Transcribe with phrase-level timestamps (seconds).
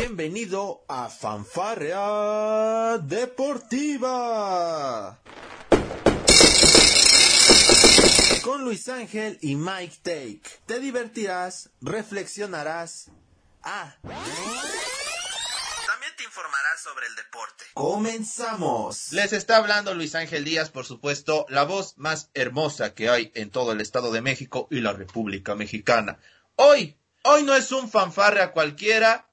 [0.00, 3.98] Bienvenido a Fanfarrea Deportiva.
[8.44, 10.42] Con Luis Ángel y Mike Take.
[10.66, 13.10] Te divertirás, reflexionarás.
[13.64, 13.96] Ah.
[14.02, 14.22] También
[16.16, 17.64] te informarás sobre el deporte.
[17.74, 19.10] Comenzamos.
[19.10, 23.50] Les está hablando Luis Ángel Díaz, por supuesto, la voz más hermosa que hay en
[23.50, 26.20] todo el Estado de México y la República Mexicana.
[26.54, 29.27] Hoy, hoy no es un fanfarrea cualquiera,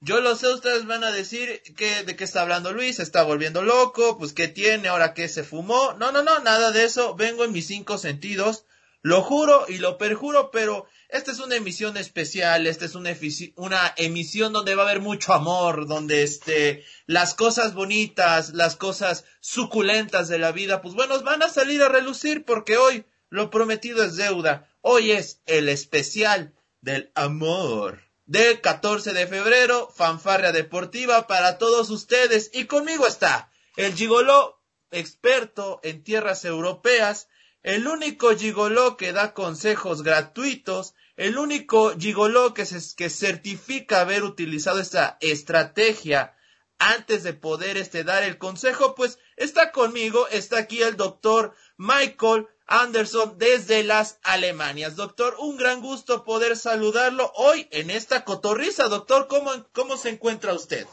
[0.00, 3.24] yo lo sé, ustedes van a decir que de qué está hablando Luis, se está
[3.24, 5.94] volviendo loco, pues qué tiene, ahora que se fumó.
[5.94, 7.16] No, no, no, nada de eso.
[7.16, 8.64] Vengo en mis cinco sentidos.
[9.02, 13.16] Lo juro y lo perjuro, pero esta es una emisión especial, esta es una,
[13.56, 19.24] una emisión donde va a haber mucho amor, donde este, las cosas bonitas, las cosas
[19.40, 24.04] suculentas de la vida, pues bueno, van a salir a relucir porque hoy lo prometido
[24.04, 24.68] es deuda.
[24.80, 32.50] Hoy es el especial del amor del 14 de febrero, fanfarria deportiva para todos ustedes.
[32.52, 37.28] Y conmigo está el gigoló experto en tierras europeas,
[37.62, 44.22] el único gigoló que da consejos gratuitos, el único gigoló que, se, que certifica haber
[44.22, 46.36] utilizado esta estrategia
[46.78, 52.46] antes de poder este, dar el consejo, pues está conmigo, está aquí el doctor Michael
[52.68, 54.94] Anderson desde las Alemanias.
[54.94, 58.88] Doctor, un gran gusto poder saludarlo hoy en esta cotorriza.
[58.88, 60.86] Doctor, ¿cómo, cómo se encuentra usted?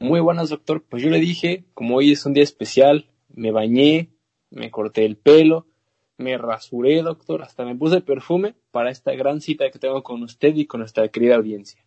[0.00, 0.82] Muy buenas, doctor.
[0.82, 4.14] Pues yo le dije, como hoy es un día especial, me bañé,
[4.50, 5.66] me corté el pelo,
[6.16, 10.54] me rasuré, doctor, hasta me puse perfume para esta gran cita que tengo con usted
[10.56, 11.84] y con nuestra querida audiencia.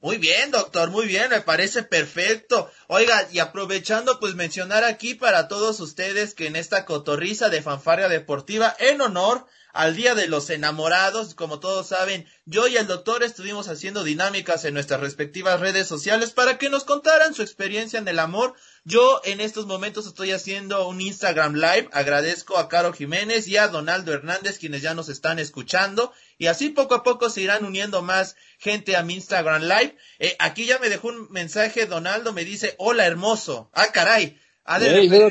[0.00, 2.70] Muy bien, doctor, muy bien, me parece perfecto.
[2.86, 8.08] Oiga, y aprovechando, pues mencionar aquí para todos ustedes que en esta cotorriza de fanfarria
[8.08, 11.34] deportiva, en honor al Día de los Enamorados.
[11.34, 16.30] Como todos saben, yo y el doctor estuvimos haciendo dinámicas en nuestras respectivas redes sociales
[16.30, 18.54] para que nos contaran su experiencia en el amor.
[18.88, 21.90] Yo en estos momentos estoy haciendo un Instagram Live.
[21.92, 26.10] Agradezco a Caro Jiménez y a Donaldo Hernández quienes ya nos están escuchando.
[26.38, 29.94] Y así poco a poco se irán uniendo más gente a mi Instagram Live.
[30.20, 33.68] Eh, aquí ya me dejó un mensaje Donaldo, me dice, hola hermoso.
[33.74, 34.38] Ah, caray.
[34.64, 34.88] Ha de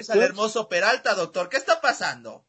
[0.08, 1.50] al hermoso Peralta, doctor.
[1.50, 2.46] ¿Qué está pasando?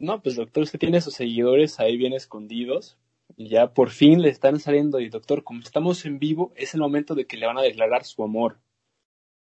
[0.00, 2.98] No, pues doctor, usted tiene sus seguidores ahí bien escondidos
[3.36, 6.80] y ya por fin le están saliendo y doctor, como estamos en vivo, es el
[6.80, 8.58] momento de que le van a declarar su amor.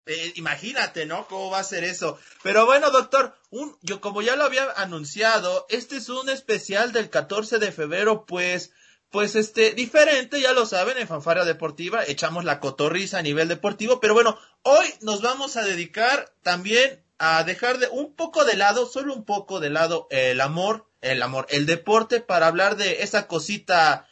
[0.07, 1.27] Eh, imagínate, ¿no?
[1.27, 2.17] ¿Cómo va a ser eso?
[2.41, 7.09] Pero bueno, doctor, un, yo como ya lo había anunciado, este es un especial del
[7.09, 8.71] 14 de febrero, pues,
[9.11, 13.99] pues este, diferente, ya lo saben, en Fanfaria Deportiva, echamos la cotorriza a nivel deportivo,
[13.99, 18.87] pero bueno, hoy nos vamos a dedicar también a dejar de un poco de lado,
[18.87, 23.27] solo un poco de lado el amor, el amor, el deporte para hablar de esa
[23.27, 24.07] cosita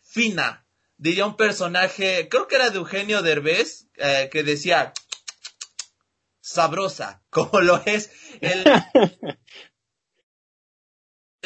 [0.00, 0.64] fina.
[0.96, 4.94] Diría un personaje, creo que era de Eugenio Derbez, eh, que decía
[6.44, 8.10] sabrosa, como lo es
[8.40, 8.64] el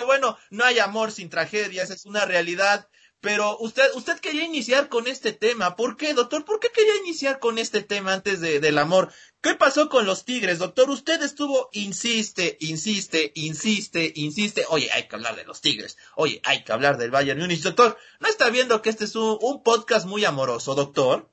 [0.07, 2.89] bueno, no hay amor sin tragedias, es una realidad
[3.21, 5.75] pero usted, usted quería iniciar con este tema.
[5.75, 6.45] ¿Por qué, doctor?
[6.45, 9.11] ¿Por qué quería iniciar con este tema antes de, del amor?
[9.41, 10.89] ¿Qué pasó con los tigres, doctor?
[10.89, 14.65] Usted estuvo, insiste, insiste, insiste, insiste.
[14.69, 15.99] Oye, hay que hablar de los tigres.
[16.15, 17.97] Oye, hay que hablar del Bayern Munich, doctor.
[18.21, 21.29] ¿No está viendo que este es un, un podcast muy amoroso, doctor?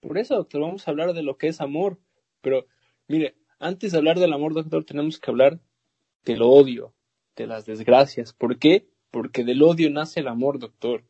[0.00, 1.98] Por eso, doctor, vamos a hablar de lo que es amor.
[2.42, 2.66] Pero,
[3.08, 5.60] mire, antes de hablar del amor, doctor, tenemos que hablar
[6.24, 6.94] del odio,
[7.36, 8.32] de las desgracias.
[8.32, 8.88] ¿Por qué?
[9.10, 11.04] Porque del odio nace el amor, doctor.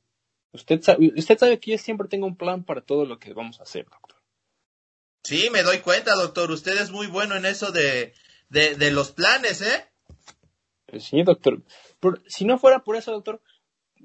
[0.53, 3.59] Usted sabe, usted sabe que yo siempre tengo un plan para todo lo que vamos
[3.61, 4.21] a hacer, doctor.
[5.25, 6.51] Sí, me doy cuenta, doctor.
[6.51, 8.13] Usted es muy bueno en eso de,
[8.49, 9.87] de, los planes, ¿eh?
[10.87, 11.63] Pues sí, doctor.
[12.27, 13.41] si no fuera por eso, doctor,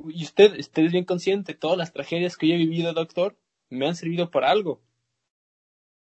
[0.10, 3.36] y usted, usted es bien consciente, todas las tragedias que yo he vivido, doctor,
[3.70, 4.82] me han servido para algo.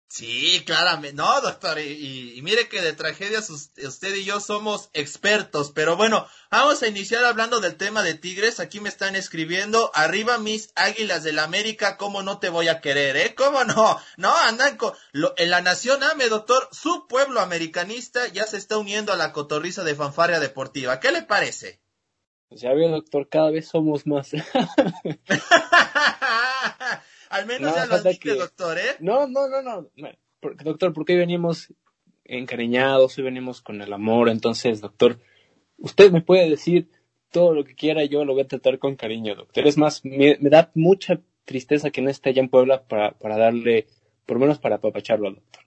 [0.08, 1.16] Sí, claramente.
[1.16, 5.72] No, doctor, y, mire que de tragedias usted y yo somos expertos.
[5.74, 8.60] Pero bueno, vamos a iniciar hablando del tema de Tigres.
[8.60, 13.16] Aquí me están escribiendo, arriba mis águilas del América, ¿cómo no te voy a querer,
[13.16, 13.34] eh?
[13.34, 13.98] ¿Cómo no?
[14.16, 14.92] No, andan con...
[15.36, 19.82] en la nación AME, doctor, su pueblo americanista ya se está uniendo a la cotorriza
[19.82, 21.00] de fanfaria deportiva.
[21.00, 21.80] ¿Qué le parece?
[22.48, 24.30] Pues ya veo, doctor, cada vez somos más.
[27.34, 28.96] Al menos ya lo dije, doctor, ¿eh?
[29.00, 29.88] No, no, no, no.
[30.62, 31.74] doctor, porque hoy venimos
[32.24, 34.28] encariñados, hoy venimos con el amor.
[34.28, 35.18] Entonces, doctor,
[35.78, 36.88] usted me puede decir
[37.32, 39.66] todo lo que quiera, yo lo voy a tratar con cariño, doctor.
[39.66, 43.88] Es más, me, da mucha tristeza que no esté allá en Puebla para, para darle,
[44.26, 45.63] por lo menos para apapacharlo al doctor.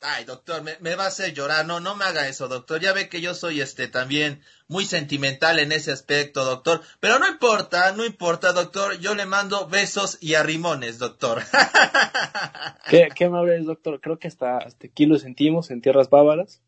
[0.00, 1.66] Ay, doctor, me, va a hacer llorar.
[1.66, 2.80] No, no me haga eso, doctor.
[2.80, 6.82] Ya ve que yo soy este también muy sentimental en ese aspecto, doctor.
[7.00, 8.98] Pero no importa, no importa, doctor.
[9.00, 11.42] Yo le mando besos y arrimones, doctor.
[12.88, 14.00] qué, qué amable es, doctor.
[14.00, 16.62] Creo que hasta, hasta aquí lo sentimos en tierras bávaras.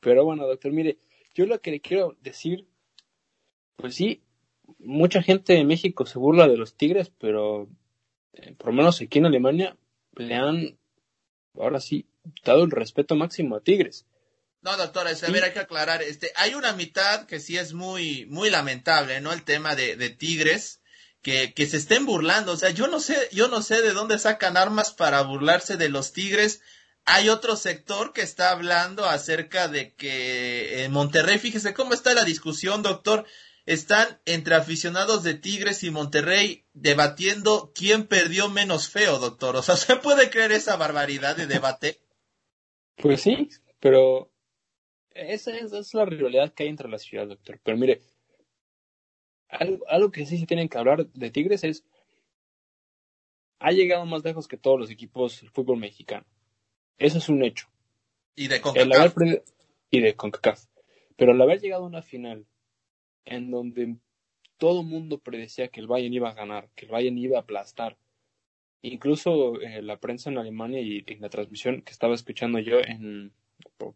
[0.00, 0.98] Pero bueno, doctor, mire,
[1.34, 2.68] yo lo que le quiero decir,
[3.76, 4.22] pues sí,
[4.78, 7.68] mucha gente de México se burla de los tigres, pero
[8.32, 9.76] eh, por lo menos aquí en Alemania
[10.14, 10.78] le han,
[11.60, 12.06] ahora sí,
[12.44, 14.06] dado el respeto máximo a Tigres.
[14.62, 18.26] No, doctora, a ver, hay que aclarar, este, hay una mitad que sí es muy,
[18.26, 19.32] muy lamentable, ¿no?
[19.32, 20.80] El tema de, de Tigres,
[21.22, 24.18] que, que se estén burlando, o sea, yo no sé, yo no sé de dónde
[24.18, 26.62] sacan armas para burlarse de los Tigres.
[27.04, 32.24] Hay otro sector que está hablando acerca de que en Monterrey, fíjese cómo está la
[32.24, 33.24] discusión, doctor,
[33.66, 39.56] están entre aficionados de Tigres y Monterrey debatiendo quién perdió menos feo, doctor.
[39.56, 41.98] O sea, ¿se puede creer esa barbaridad de debate?
[42.96, 44.30] Pues sí, pero
[45.10, 47.58] esa es, la rivalidad que hay entre las ciudades, doctor.
[47.62, 48.00] Pero mire,
[49.48, 51.84] algo, que sí se tienen que hablar de Tigres es,
[53.58, 56.24] ha llegado más lejos que todos los equipos del fútbol mexicano.
[56.98, 57.68] Eso es un hecho.
[58.36, 59.14] Y de CONCACAF.
[59.90, 60.64] y de CONCACAF.
[61.16, 62.46] Pero al haber llegado a una final
[63.26, 63.96] en donde
[64.56, 67.98] todo mundo predecía que el Bayern iba a ganar, que el Bayern iba a aplastar,
[68.82, 73.32] incluso eh, la prensa en Alemania y, en la transmisión que estaba escuchando yo en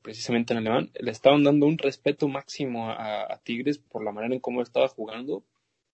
[0.03, 4.41] precisamente en alemán, le estaban dando un respeto máximo a, Tigres por la manera en
[4.41, 5.45] cómo estaba jugando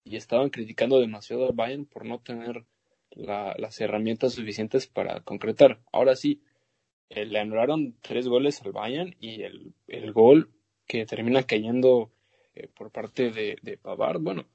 [0.04, 2.64] y estaban criticando demasiado al Bayern por no tener
[3.10, 5.80] las herramientas suficientes para concretar.
[5.92, 6.42] Ahora sí,
[7.08, 10.50] eh, le anularon tres goles al Bayern y el, el gol
[10.86, 12.10] que termina cayendo
[12.56, 14.46] eh, por parte de, de Pavard, bueno,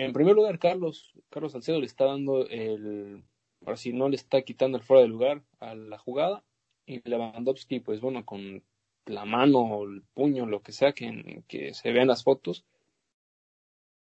[0.00, 3.22] en primer lugar, Carlos, Carlos Salcedo le está dando el,
[3.60, 6.42] ahora sí no le está quitando el fuera de lugar a la jugada.
[6.86, 8.62] Y Lewandowski, pues bueno, con
[9.04, 12.64] la mano o el puño, lo que sea que, que se vean las fotos,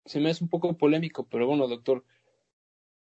[0.05, 2.05] se me hace un poco polémico, pero bueno, doctor,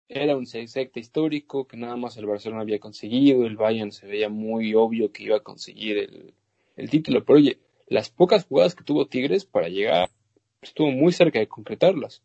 [0.08, 4.28] era un secta histórico que nada más el Barcelona había conseguido, el Bayern se veía
[4.28, 6.34] muy obvio que iba a conseguir el,
[6.76, 10.10] el título, pero oye, las pocas jugadas que tuvo Tigres para llegar,
[10.62, 12.22] estuvo muy cerca de concretarlas.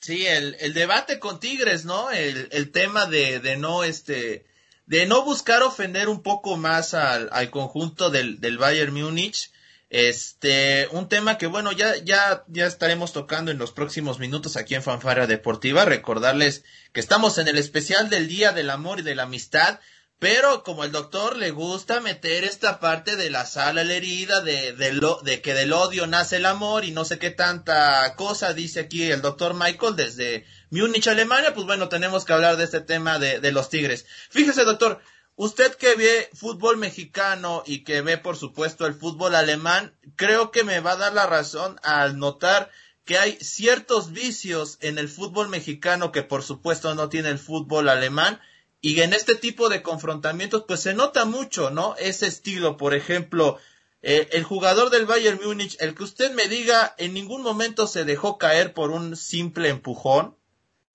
[0.00, 2.10] Sí, el, el debate con Tigres, ¿no?
[2.10, 4.46] El, el tema de, de no, este,
[4.86, 9.50] de no buscar ofender un poco más al, al conjunto del, del Bayern Múnich.
[9.90, 14.74] Este, un tema que bueno, ya, ya, ya estaremos tocando en los próximos minutos aquí
[14.74, 15.84] en Fanfara Deportiva.
[15.84, 19.80] Recordarles que estamos en el especial del Día del Amor y de la Amistad.
[20.18, 24.40] Pero como el doctor le gusta meter esta parte de la sala a la herida,
[24.40, 28.16] de, de, lo, de que del odio nace el amor y no sé qué tanta
[28.16, 32.64] cosa dice aquí el doctor Michael desde Múnich, Alemania, pues bueno, tenemos que hablar de
[32.64, 34.06] este tema de, de los Tigres.
[34.28, 35.00] Fíjese, doctor,
[35.36, 40.64] usted que ve fútbol mexicano y que ve, por supuesto, el fútbol alemán, creo que
[40.64, 42.72] me va a dar la razón al notar
[43.04, 47.88] que hay ciertos vicios en el fútbol mexicano que, por supuesto, no tiene el fútbol
[47.88, 48.40] alemán
[48.80, 51.96] y en este tipo de confrontamientos, pues se nota mucho, ¿no?
[51.96, 53.58] Ese estilo, por ejemplo,
[54.02, 58.04] eh, el jugador del Bayern Múnich, el que usted me diga, en ningún momento se
[58.04, 60.36] dejó caer por un simple empujón.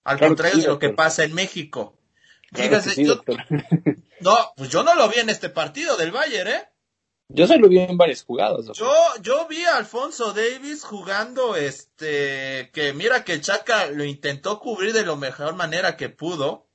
[0.05, 1.97] Al contrario de lo que pasa en México.
[2.53, 3.21] Fíjese, yo,
[4.19, 6.67] no, pues yo no lo vi en este partido del Bayern, ¿eh?
[7.29, 8.67] Yo se lo vi en varias jugadas.
[8.73, 14.93] Yo, yo vi a Alfonso Davis jugando, este, que mira que Chaca lo intentó cubrir
[14.93, 16.67] de la mejor manera que pudo.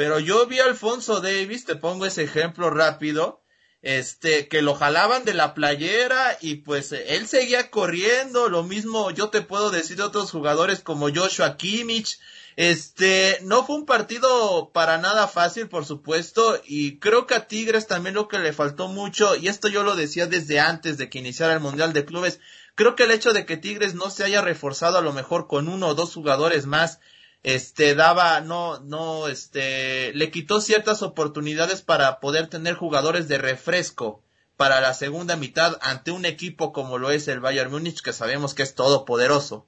[0.00, 3.42] Pero yo vi a Alfonso Davis, te pongo ese ejemplo rápido,
[3.82, 9.28] este, que lo jalaban de la playera y pues él seguía corriendo, lo mismo yo
[9.28, 12.18] te puedo decir de otros jugadores como Joshua Kimmich,
[12.56, 17.86] este, no fue un partido para nada fácil, por supuesto, y creo que a Tigres
[17.86, 21.18] también lo que le faltó mucho, y esto yo lo decía desde antes de que
[21.18, 22.40] iniciara el Mundial de Clubes,
[22.74, 25.68] creo que el hecho de que Tigres no se haya reforzado a lo mejor con
[25.68, 27.00] uno o dos jugadores más,
[27.42, 34.22] este daba no no este le quitó ciertas oportunidades para poder tener jugadores de refresco
[34.56, 38.54] para la segunda mitad ante un equipo como lo es el Bayern Múnich que sabemos
[38.54, 39.66] que es todopoderoso.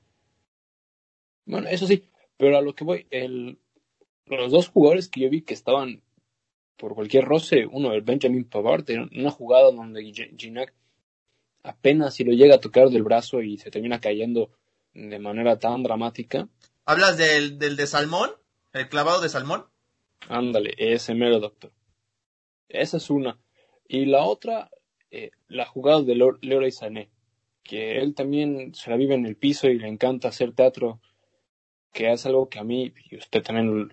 [1.47, 2.05] Bueno, eso sí,
[2.37, 3.59] pero a lo que voy, el,
[4.27, 6.03] los dos jugadores que yo vi que estaban
[6.77, 8.85] por cualquier roce, uno el Benjamin Pavard,
[9.17, 10.75] una jugada donde Ginac
[11.63, 14.51] apenas si lo llega a tocar del brazo y se termina cayendo
[14.93, 16.49] de manera tan dramática,
[16.85, 18.31] ¿Hablas del, del de salmón?
[18.73, 19.67] ¿El clavado de salmón?
[20.29, 21.73] Ándale, ese mero doctor.
[22.69, 23.39] Esa es una.
[23.87, 24.71] Y la otra,
[25.11, 27.11] eh, la jugada de Leroy Sané,
[27.63, 31.01] que él también se la vive en el piso y le encanta hacer teatro
[31.93, 33.93] que es algo que a mí, y usted también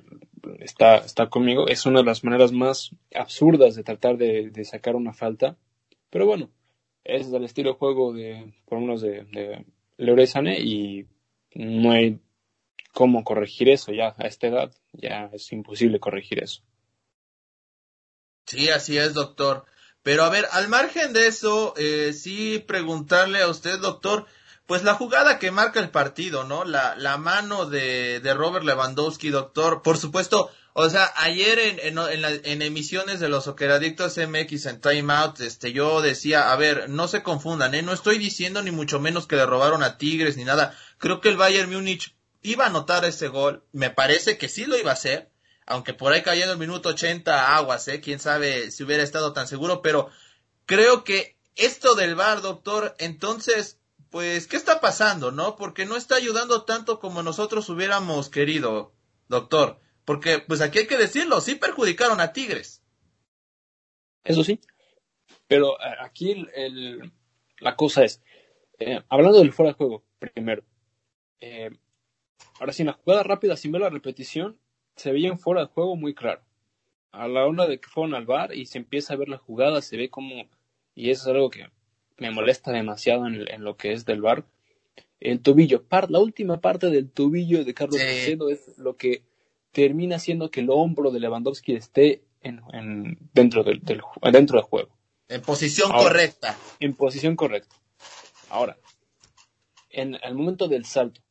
[0.59, 4.95] está, está conmigo, es una de las maneras más absurdas de tratar de, de sacar
[4.95, 5.57] una falta.
[6.09, 6.49] Pero bueno,
[7.03, 9.65] es del estilo de juego de, por unos de, de
[9.97, 11.07] Leroy Sané y
[11.53, 12.19] no hay
[12.93, 16.61] cómo corregir eso ya a esta edad, ya es imposible corregir eso.
[18.45, 19.65] Sí, así es, doctor.
[20.01, 24.25] Pero a ver, al margen de eso, eh, sí preguntarle a usted, doctor,
[24.65, 26.63] pues la jugada que marca el partido, ¿no?
[26.63, 29.81] La, la mano de, de Robert Lewandowski, doctor.
[29.81, 34.81] Por supuesto, o sea, ayer en, en, la, en emisiones de los Soqueradictos MX en
[34.81, 37.81] Time Out, este, yo decía, a ver, no se confundan, ¿eh?
[37.81, 40.77] No estoy diciendo ni mucho menos que le robaron a Tigres ni nada.
[40.97, 43.65] Creo que el Bayern Múnich iba a anotar ese gol.
[43.71, 45.29] Me parece que sí lo iba a hacer
[45.69, 48.01] aunque por ahí cayendo el minuto 80 aguas, ¿eh?
[48.01, 50.09] Quién sabe si hubiera estado tan seguro, pero
[50.65, 53.79] creo que esto del VAR, doctor, entonces,
[54.09, 55.55] pues, ¿qué está pasando, no?
[55.55, 58.93] Porque no está ayudando tanto como nosotros hubiéramos querido,
[59.27, 59.79] doctor.
[60.05, 62.81] Porque, pues aquí hay que decirlo, sí perjudicaron a Tigres.
[64.23, 64.59] Eso sí,
[65.47, 67.13] pero eh, aquí el,
[67.59, 68.23] la cosa es,
[68.79, 70.63] eh, hablando del fuera de juego, primero,
[71.41, 71.69] eh,
[72.59, 74.57] ahora sí, en la jugada rápida, sin ver la repetición,
[74.95, 76.41] se veían fuera de juego muy claro.
[77.11, 79.81] A la hora de que fueron al bar y se empieza a ver la jugada,
[79.81, 80.47] se ve como,
[80.93, 81.67] y eso es algo que
[82.17, 84.45] me molesta demasiado en, en lo que es del bar,
[85.19, 88.37] el tobillo, par, la última parte del tobillo de Carlos sí.
[88.51, 89.23] es lo que
[89.71, 94.01] termina haciendo que el hombro de Lewandowski esté en, en dentro, del, del,
[94.31, 94.89] dentro del juego.
[95.27, 96.57] En posición Ahora, correcta.
[96.79, 97.75] En posición correcta.
[98.49, 98.77] Ahora,
[99.89, 101.21] en el momento del salto,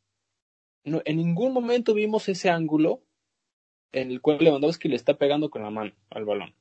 [0.88, 3.02] no, en ningún momento vimos ese ángulo
[3.92, 6.54] en el cual Lewandowski le está pegando con la mano al balón.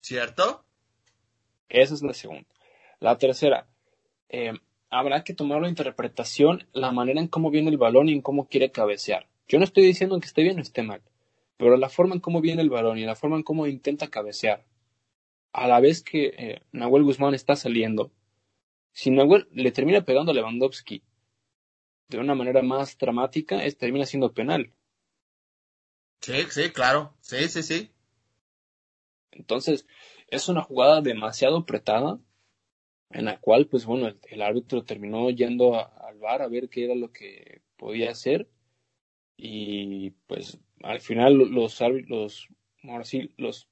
[0.00, 0.64] ¿Cierto?
[1.68, 2.48] Esa es la segunda.
[3.00, 3.66] La tercera,
[4.28, 4.52] eh,
[4.90, 8.48] habrá que tomar la interpretación, la manera en cómo viene el balón y en cómo
[8.48, 9.28] quiere cabecear.
[9.48, 11.02] Yo no estoy diciendo que esté bien o esté mal,
[11.56, 14.64] pero la forma en cómo viene el balón y la forma en cómo intenta cabecear,
[15.52, 18.12] a la vez que eh, Nahuel Guzmán está saliendo,
[18.92, 21.02] si Nahuel le termina pegando a Lewandowski
[22.08, 24.72] de una manera más dramática, es, termina siendo penal.
[26.20, 27.14] Sí, sí, claro.
[27.20, 27.90] Sí, sí, sí.
[29.32, 29.86] Entonces,
[30.28, 32.18] es una jugada demasiado apretada
[33.10, 36.68] en la cual, pues bueno, el, el árbitro terminó yendo a, al bar a ver
[36.68, 38.48] qué era lo que podía hacer
[39.36, 42.48] y pues al final los árbitros,
[42.82, 43.68] ahora sí, los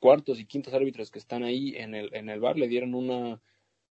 [0.00, 3.40] cuartos y quintos árbitros que están ahí en el, en el bar le dieron una,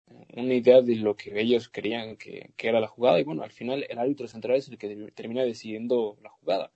[0.07, 3.51] una idea de lo que ellos querían que, que era la jugada y bueno, al
[3.51, 6.71] final el árbitro central es el que termina decidiendo la jugada.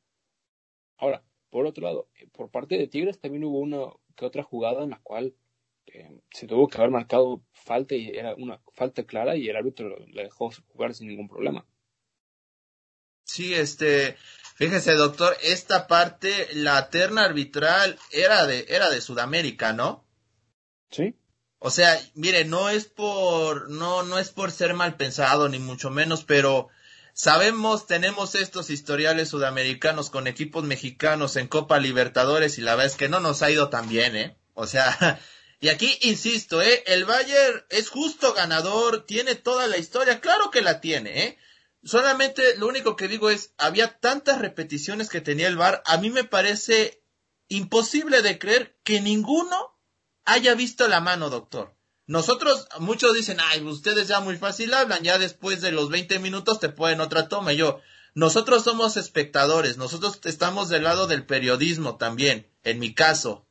[0.98, 4.91] Ahora, por otro lado, por parte de Tigres también hubo una que otra jugada en
[4.91, 5.36] la cual
[5.88, 9.98] eh, se tuvo que haber marcado falta y era una falta clara y el árbitro
[10.07, 11.65] le dejó jugar sin ningún problema.
[13.24, 14.15] Sí, este,
[14.55, 20.05] fíjese doctor, esta parte, la terna arbitral era de, era de Sudamérica, ¿no?
[20.89, 21.15] Sí.
[21.60, 25.89] O sea, mire, no es por, no, no es por ser mal pensado, ni mucho
[25.89, 26.70] menos, pero
[27.20, 32.96] Sabemos, tenemos estos historiales sudamericanos con equipos mexicanos en Copa Libertadores y la verdad es
[32.96, 34.38] que no nos ha ido tan bien, ¿eh?
[34.54, 35.20] O sea,
[35.60, 36.82] y aquí insisto, ¿eh?
[36.88, 41.38] El Bayern es justo ganador, tiene toda la historia, claro que la tiene, ¿eh?
[41.84, 46.10] Solamente lo único que digo es, había tantas repeticiones que tenía el VAR, a mí
[46.12, 47.04] me parece
[47.50, 49.78] imposible de creer que ninguno
[50.31, 51.74] haya visto la mano, doctor.
[52.07, 56.59] Nosotros, muchos dicen, ay, ustedes ya muy fácil hablan, ya después de los 20 minutos
[56.59, 57.53] te pueden otra toma.
[57.53, 57.81] Yo,
[58.15, 63.45] nosotros somos espectadores, nosotros estamos del lado del periodismo también, en mi caso.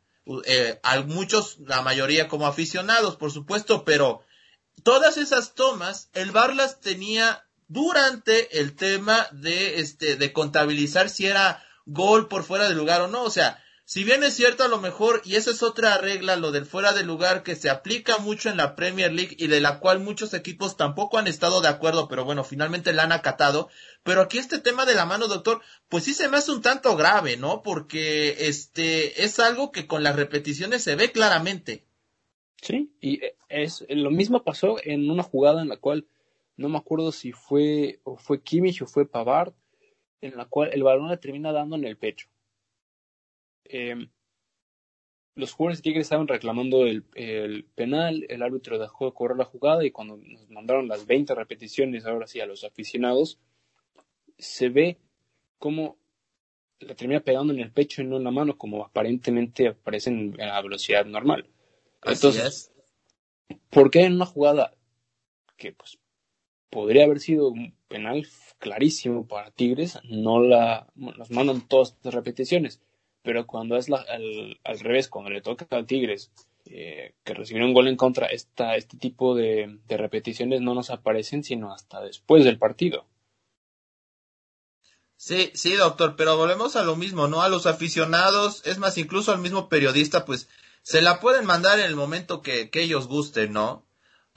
[0.44, 4.22] Eh, hay muchos, la mayoría como aficionados, por supuesto, pero
[4.82, 11.26] todas esas tomas, el VAR las tenía durante el tema de, este, de contabilizar si
[11.26, 13.22] era gol por fuera de lugar o no.
[13.22, 16.52] O sea, si bien es cierto a lo mejor, y esa es otra regla, lo
[16.52, 19.80] del fuera de lugar que se aplica mucho en la Premier League y de la
[19.80, 23.70] cual muchos equipos tampoco han estado de acuerdo, pero bueno, finalmente la han acatado.
[24.02, 26.96] Pero aquí este tema de la mano, doctor, pues sí se me hace un tanto
[26.96, 27.62] grave, ¿no?
[27.62, 31.86] Porque este es algo que con las repeticiones se ve claramente.
[32.60, 36.06] Sí, y es lo mismo pasó en una jugada en la cual
[36.58, 39.54] no me acuerdo si fue o fue Kimmich o fue Pavard,
[40.20, 42.28] en la cual el balón le termina dando en el pecho
[43.68, 44.08] eh,
[45.34, 49.44] los jugadores de Tigres estaban reclamando el, el, penal, el árbitro dejó de correr la
[49.44, 53.38] jugada y cuando nos mandaron las 20 repeticiones, ahora sí, a los aficionados,
[54.36, 54.98] se ve
[55.58, 55.96] como
[56.80, 60.60] le termina pegando en el pecho y no en la mano, como aparentemente aparecen a
[60.62, 61.48] velocidad normal.
[62.04, 62.72] Entonces,
[63.70, 64.74] ¿por qué en una jugada
[65.56, 65.98] que pues
[66.70, 68.26] podría haber sido un penal
[68.58, 72.80] clarísimo para Tigres, no la, nos mandan todas estas repeticiones,
[73.22, 76.30] pero cuando es la, al, al, revés, cuando le toca a Tigres
[76.66, 80.90] eh, que recibieron un gol en contra, esta, este tipo de, de repeticiones no nos
[80.90, 83.06] aparecen sino hasta después del partido.
[85.16, 87.42] Sí, sí, doctor, pero volvemos a lo mismo, ¿no?
[87.42, 90.48] A los aficionados, es más, incluso al mismo periodista, pues
[90.82, 93.87] se la pueden mandar en el momento que, que ellos gusten, ¿no?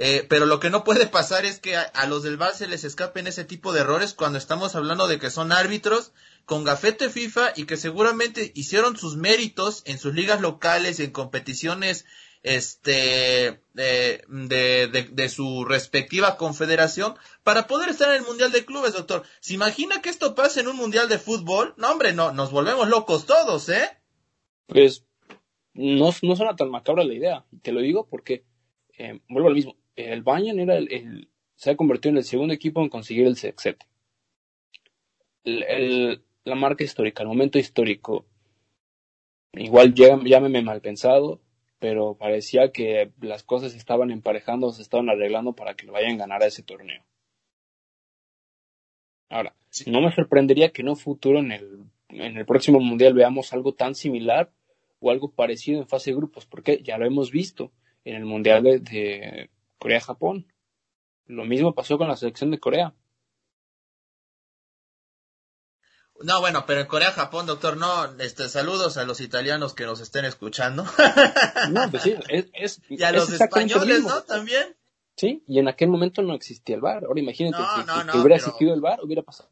[0.03, 2.86] Eh, pero lo que no puede pasar es que a, los del VAR se les
[2.86, 6.12] escapen ese tipo de errores cuando estamos hablando de que son árbitros
[6.46, 11.12] con gafete FIFA y que seguramente hicieron sus méritos en sus ligas locales y en
[11.12, 12.08] competiciones
[12.41, 18.65] este de, de, de, de, su respectiva confederación para poder estar en el mundial de
[18.65, 19.22] clubes doctor.
[19.39, 22.89] Se imagina que esto pase en un mundial de fútbol no hombre no nos volvemos
[22.89, 23.88] locos todos eh
[24.65, 25.05] pues
[25.75, 28.46] no, no suena tan macabra la idea te lo digo porque
[28.98, 32.53] eh, vuelvo al mismo el Bayern era el, el, se ha convertido en el segundo
[32.53, 33.86] equipo en conseguir el sextete
[35.43, 38.25] el, la marca histórica el momento histórico
[39.53, 41.41] igual llámeme mal pensado
[41.81, 46.17] pero parecía que las cosas estaban emparejando, se estaban arreglando para que lo vayan a
[46.17, 47.03] ganar a ese torneo.
[49.29, 49.89] Ahora, sí.
[49.89, 53.74] no me sorprendería que en un futuro, en el, en el próximo mundial, veamos algo
[53.74, 54.51] tan similar
[55.00, 57.71] o algo parecido en fase de grupos, porque ya lo hemos visto
[58.05, 59.50] en el mundial de, de
[59.82, 60.46] Corea-Japón.
[61.26, 62.94] Lo mismo pasó con la selección de Corea.
[66.24, 70.00] No, bueno, pero en Corea, Japón, doctor, no, este, saludos a los italianos que nos
[70.02, 70.86] estén escuchando.
[71.72, 74.22] No, pues sí, es, es y a es los españoles, ¿no?
[74.22, 74.78] También.
[75.18, 77.06] Sí, y en aquel momento no existía el bar.
[77.06, 79.52] Ahora imagínate, No, si, no, si no, hubiera pero- existido el bar, hubiera pasado.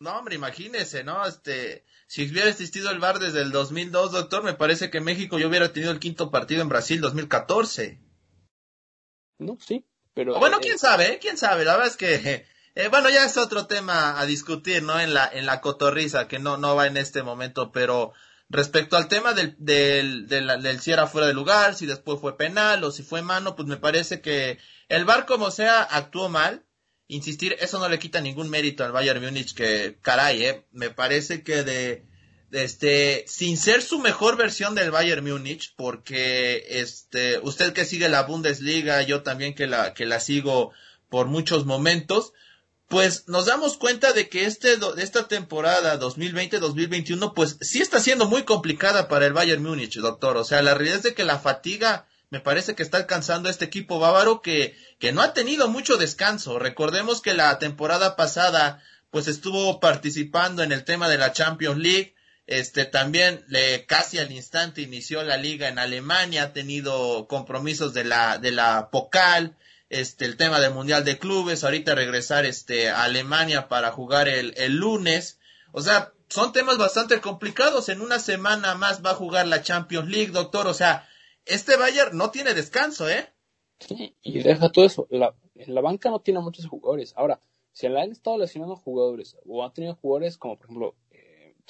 [0.00, 1.24] No, hombre, imagínese, ¿no?
[1.26, 5.46] Este, si hubiera existido el VAR desde el 2002, doctor, me parece que México ya
[5.46, 8.00] hubiera tenido el quinto partido en Brasil 2014.
[9.40, 10.38] No, sí, pero.
[10.38, 11.18] Bueno, eh, quién sabe, ¿eh?
[11.20, 11.64] quién sabe.
[11.64, 15.00] La verdad es que, eh, bueno, ya es otro tema a discutir, ¿no?
[15.00, 18.12] En la, en la cotorriza, que no, no va en este momento, pero
[18.50, 22.36] respecto al tema del, del, del, del si era fuera de lugar, si después fue
[22.36, 26.64] penal o si fue mano, pues me parece que el VAR como sea actuó mal.
[27.06, 31.42] Insistir, eso no le quita ningún mérito al Bayern Múnich, que caray, eh, me parece
[31.42, 32.04] que de
[32.52, 38.22] este, sin ser su mejor versión del Bayern Múnich, porque este, usted que sigue la
[38.22, 40.72] Bundesliga, yo también que la, que la sigo
[41.08, 42.32] por muchos momentos,
[42.88, 48.42] pues nos damos cuenta de que este, esta temporada 2020-2021, pues sí está siendo muy
[48.42, 50.36] complicada para el Bayern Múnich, doctor.
[50.36, 53.64] O sea, la realidad es de que la fatiga me parece que está alcanzando este
[53.64, 56.58] equipo bávaro que, que no ha tenido mucho descanso.
[56.58, 62.14] Recordemos que la temporada pasada, pues estuvo participando en el tema de la Champions League.
[62.50, 68.02] Este también le casi al instante inició la liga en Alemania, ha tenido compromisos de
[68.02, 69.56] la de la Pokal,
[69.88, 74.52] este el tema del Mundial de Clubes, ahorita regresar este a Alemania para jugar el,
[74.56, 75.38] el lunes.
[75.70, 77.88] O sea, son temas bastante complicados.
[77.88, 80.66] En una semana más va a jugar la Champions League, doctor.
[80.66, 81.08] O sea,
[81.44, 83.32] este Bayern no tiene descanso, ¿eh?
[83.78, 85.06] Sí, y deja todo eso.
[85.08, 87.12] La, la banca no tiene muchos jugadores.
[87.16, 87.40] Ahora,
[87.72, 90.96] si le han estado lesionando jugadores, o han tenido jugadores como, por ejemplo,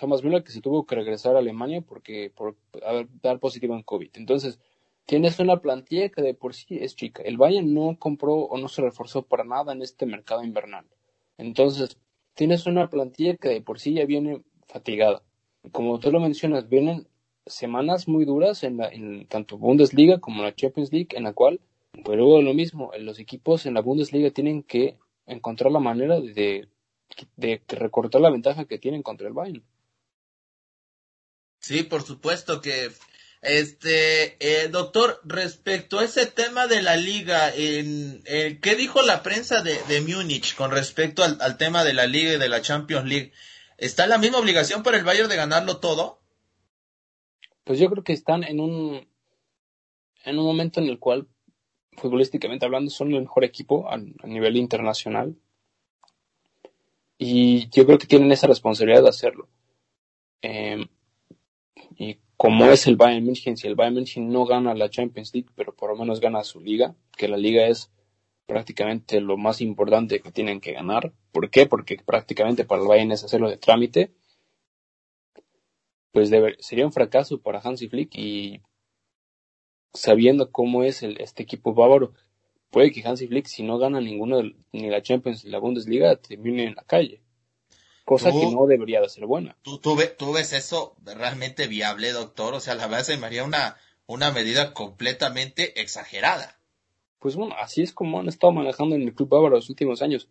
[0.00, 3.82] Thomas Müller, que se tuvo que regresar a Alemania porque por haber, dar positivo en
[3.82, 4.08] COVID.
[4.14, 4.58] Entonces,
[5.04, 7.22] tienes una plantilla que de por sí es chica.
[7.22, 10.86] El Bayern no compró o no se reforzó para nada en este mercado invernal.
[11.36, 11.98] Entonces,
[12.34, 15.22] tienes una plantilla que de por sí ya viene fatigada.
[15.70, 17.06] Como tú lo mencionas, vienen
[17.46, 21.60] semanas muy duras en, la, en tanto Bundesliga como la Champions League, en la cual,
[22.04, 26.68] pues luego lo mismo, los equipos en la Bundesliga tienen que encontrar la manera de,
[27.36, 29.62] de recortar la ventaja que tienen contra el Bayern.
[31.60, 32.90] Sí, por supuesto que
[33.42, 39.22] este eh, doctor respecto a ese tema de la liga, en, eh, ¿qué dijo la
[39.22, 42.62] prensa de, de Múnich con respecto al, al tema de la liga y de la
[42.62, 43.32] Champions League?
[43.78, 46.20] ¿Está la misma obligación para el Bayern de ganarlo todo?
[47.64, 49.08] Pues yo creo que están en un
[50.24, 51.28] en un momento en el cual
[51.96, 55.36] futbolísticamente hablando son el mejor equipo a, a nivel internacional
[57.16, 59.48] y yo creo que tienen esa responsabilidad de hacerlo.
[60.42, 60.86] Eh,
[62.00, 65.50] y como es el Bayern München, si el Bayern München no gana la Champions League,
[65.54, 67.92] pero por lo menos gana su liga, que la liga es
[68.46, 71.12] prácticamente lo más importante que tienen que ganar.
[71.30, 71.66] ¿Por qué?
[71.66, 74.14] Porque prácticamente para el Bayern es hacerlo de trámite.
[76.12, 78.62] Pues sería un fracaso para Hansi Flick y
[79.92, 82.14] sabiendo cómo es el, este equipo bávaro,
[82.70, 84.40] puede que Hansi Flick, si no gana ninguno,
[84.72, 87.20] ni la Champions ni la Bundesliga, termine en la calle.
[88.16, 89.56] Cosa que no debería de ser buena.
[89.62, 92.54] ¿Tú, tú, ve- tú ves eso realmente viable, doctor?
[92.54, 96.58] O sea, la verdad se me haría una, una medida completamente exagerada.
[97.18, 100.28] Pues bueno, así es como han estado manejando en el club bávaro los últimos años.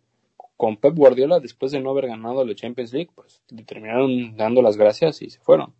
[0.56, 4.60] con Pep Guardiola, después de no haber ganado la Champions League, pues le terminaron dando
[4.60, 5.72] las gracias y se fueron.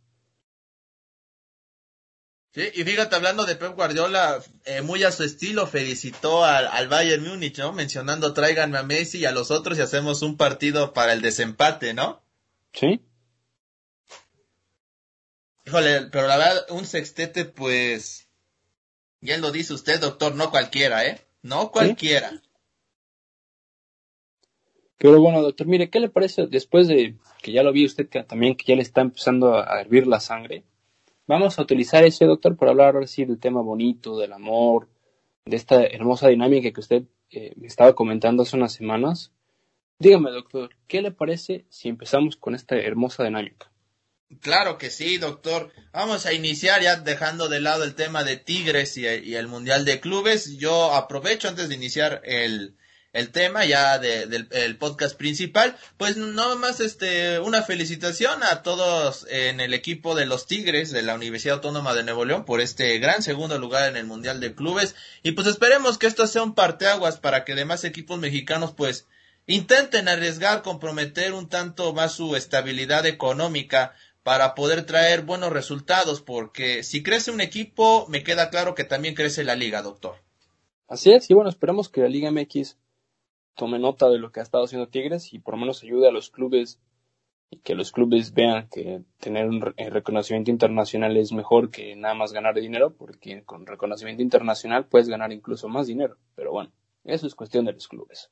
[2.52, 6.88] Sí, y fíjate, hablando de Pep Guardiola, eh, muy a su estilo, felicitó al, al
[6.88, 7.72] Bayern Múnich, ¿no?
[7.72, 11.94] Mencionando tráiganme a Messi y a los otros y hacemos un partido para el desempate,
[11.94, 12.22] ¿no?
[12.72, 13.00] Sí.
[15.64, 18.26] Híjole, pero la verdad, un sextete, pues,
[19.20, 21.20] ya lo dice usted, doctor, no cualquiera, ¿eh?
[21.42, 22.32] No cualquiera.
[24.98, 28.24] Pero bueno, doctor, mire, ¿qué le parece después de que ya lo vi usted que
[28.24, 30.64] también que ya le está empezando a hervir la sangre?
[31.30, 34.88] Vamos a utilizar ese, doctor, para hablar ahora sí del tema bonito, del amor,
[35.44, 39.30] de esta hermosa dinámica que usted eh, me estaba comentando hace unas semanas.
[40.00, 43.70] Dígame, doctor, ¿qué le parece si empezamos con esta hermosa dinámica?
[44.40, 45.70] Claro que sí, doctor.
[45.92, 50.00] Vamos a iniciar ya dejando de lado el tema de Tigres y el Mundial de
[50.00, 50.58] Clubes.
[50.58, 52.74] Yo aprovecho antes de iniciar el,
[53.12, 58.62] el tema ya de, del el podcast principal, pues no más este una felicitación a
[58.62, 62.60] todos en el equipo de los Tigres de la Universidad Autónoma de Nuevo León por
[62.60, 66.42] este gran segundo lugar en el Mundial de Clubes y pues esperemos que esto sea
[66.42, 69.06] un parteaguas para que demás equipos mexicanos pues
[69.46, 73.92] intenten arriesgar, comprometer un tanto más su estabilidad económica
[74.22, 79.16] para poder traer buenos resultados porque si crece un equipo me queda claro que también
[79.16, 80.16] crece la liga, doctor.
[80.86, 82.76] Así es, y bueno, esperemos que la Liga MX
[83.54, 86.12] tome nota de lo que ha estado haciendo Tigres y por lo menos ayude a
[86.12, 86.80] los clubes
[87.50, 92.14] y que los clubes vean que tener un eh, reconocimiento internacional es mejor que nada
[92.14, 96.16] más ganar dinero, porque con reconocimiento internacional puedes ganar incluso más dinero.
[96.36, 96.72] Pero bueno,
[97.04, 98.30] eso es cuestión de los clubes.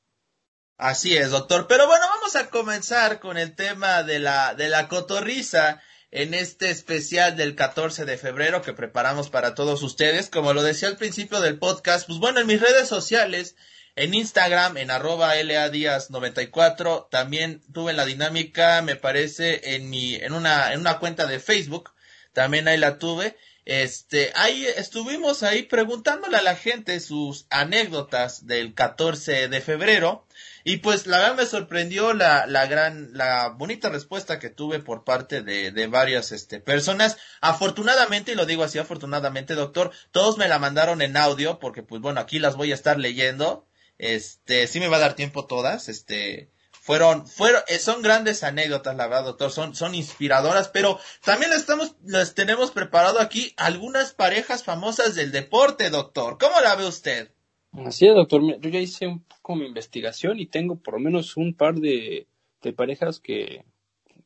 [0.77, 1.67] Así es, doctor.
[1.67, 6.69] Pero bueno, vamos a comenzar con el tema de la, de la cotorriza en este
[6.69, 10.29] especial del 14 de febrero que preparamos para todos ustedes.
[10.29, 13.57] Como lo decía al principio del podcast, pues bueno, en mis redes sociales
[13.99, 20.71] en Instagram, en arroba LADías94, también tuve la dinámica, me parece, en mi, en una,
[20.71, 21.91] en una cuenta de Facebook,
[22.31, 23.35] también ahí la tuve.
[23.65, 30.25] Este, ahí estuvimos ahí preguntándole a la gente sus anécdotas del 14 de febrero.
[30.63, 35.03] Y pues la verdad me sorprendió la, la gran, la bonita respuesta que tuve por
[35.03, 37.17] parte de, de varias este, personas.
[37.41, 42.01] Afortunadamente, y lo digo así afortunadamente, doctor, todos me la mandaron en audio, porque pues
[42.01, 43.68] bueno, aquí las voy a estar leyendo.
[43.99, 48.95] Este, sí me va a dar tiempo todas, este, fueron, fueron, eh, son grandes anécdotas,
[48.95, 54.63] la verdad, doctor, son, son inspiradoras, pero también estamos, les tenemos preparado aquí algunas parejas
[54.63, 56.37] famosas del deporte, doctor.
[56.39, 57.31] ¿Cómo la ve usted?
[57.73, 58.41] Así es, doctor.
[58.59, 62.27] Yo ya hice un poco mi investigación y tengo por lo menos un par de,
[62.61, 63.65] de parejas que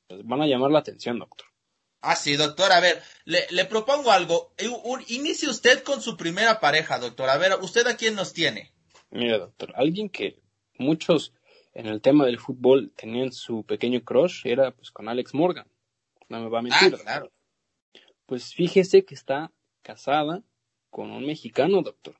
[0.07, 1.47] pues, van a llamar la atención, doctor.
[2.01, 2.71] Ah, sí, doctor.
[2.71, 4.53] A ver, le, le propongo algo.
[5.07, 7.29] Inicie usted con su primera pareja, doctor.
[7.29, 8.72] A ver, ¿usted a quién nos tiene?
[9.13, 10.39] Mira, doctor, alguien que
[10.79, 11.33] muchos
[11.73, 15.67] en el tema del fútbol tenían su pequeño crush era pues con Alex Morgan.
[16.29, 16.95] No me va a mentir.
[16.95, 17.31] Ah, claro.
[18.25, 19.51] Pues fíjese que está
[19.83, 20.41] casada
[20.89, 22.15] con un mexicano, doctor.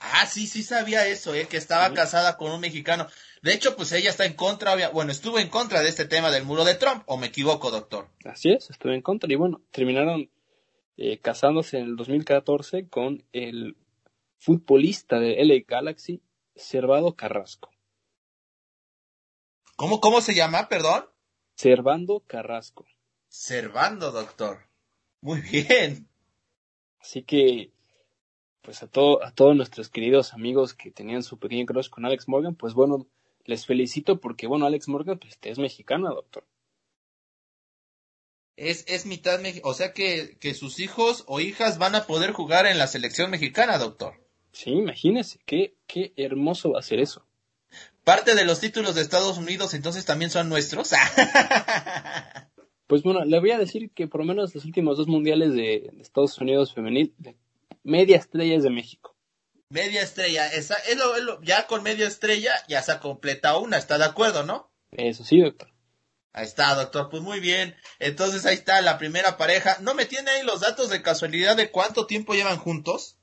[0.00, 3.06] Ah, sí, sí sabía eso, eh, que estaba casada con un mexicano.
[3.42, 6.44] De hecho, pues ella está en contra, bueno, estuvo en contra de este tema del
[6.44, 8.08] muro de Trump, o me equivoco, doctor.
[8.24, 10.30] Así es, estuvo en contra y bueno, terminaron
[10.96, 13.76] eh, casándose en el 2014 con el
[14.38, 16.22] futbolista de LA Galaxy,
[16.54, 17.70] Servado Carrasco.
[19.76, 21.06] ¿Cómo, cómo se llama, perdón?
[21.54, 22.86] Servando Carrasco.
[23.28, 24.68] Servando, doctor.
[25.20, 26.08] Muy bien.
[27.00, 27.72] Así que,
[28.62, 32.28] pues a, todo, a todos nuestros queridos amigos que tenían su pequeño crush con Alex
[32.28, 33.06] Morgan, pues bueno,
[33.44, 36.44] les felicito porque, bueno, Alex Morgan pues, es mexicana, doctor.
[38.56, 42.66] Es, es mitad, o sea que, que sus hijos o hijas van a poder jugar
[42.66, 44.20] en la selección mexicana, doctor.
[44.58, 47.24] Sí, imagínese, qué, qué hermoso va a ser eso.
[48.02, 50.90] Parte de los títulos de Estados Unidos entonces también son nuestros.
[52.88, 55.92] pues bueno, le voy a decir que por lo menos los últimos dos mundiales de,
[56.00, 57.14] Estados Unidos femenil,
[57.84, 59.14] media estrella es de México.
[59.68, 63.96] Media estrella, esa, es lo, ya con media estrella ya se ha completado una, ¿está
[63.96, 64.72] de acuerdo, no?
[64.90, 65.72] Eso sí, doctor.
[66.32, 67.10] Ahí está, doctor.
[67.10, 67.76] Pues muy bien.
[68.00, 69.76] Entonces ahí está la primera pareja.
[69.82, 73.18] ¿No me tiene ahí los datos de casualidad de cuánto tiempo llevan juntos?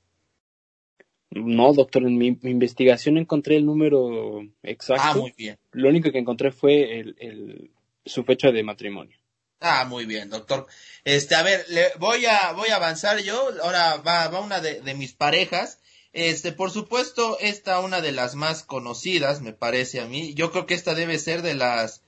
[1.35, 5.03] No, doctor, en mi, investigación encontré el número exacto.
[5.05, 5.59] Ah, muy bien.
[5.73, 7.71] Lo único que encontré fue el,
[8.05, 9.19] su fecha de matrimonio.
[9.59, 10.65] Ah, muy bien, doctor.
[11.03, 13.49] Este, a ver, le voy a, voy a avanzar yo.
[13.61, 15.79] Ahora va, va una de, de mis parejas.
[16.13, 20.33] Este, por supuesto, esta una de las más conocidas, me parece a mí.
[20.35, 22.01] Yo creo que esta debe ser de las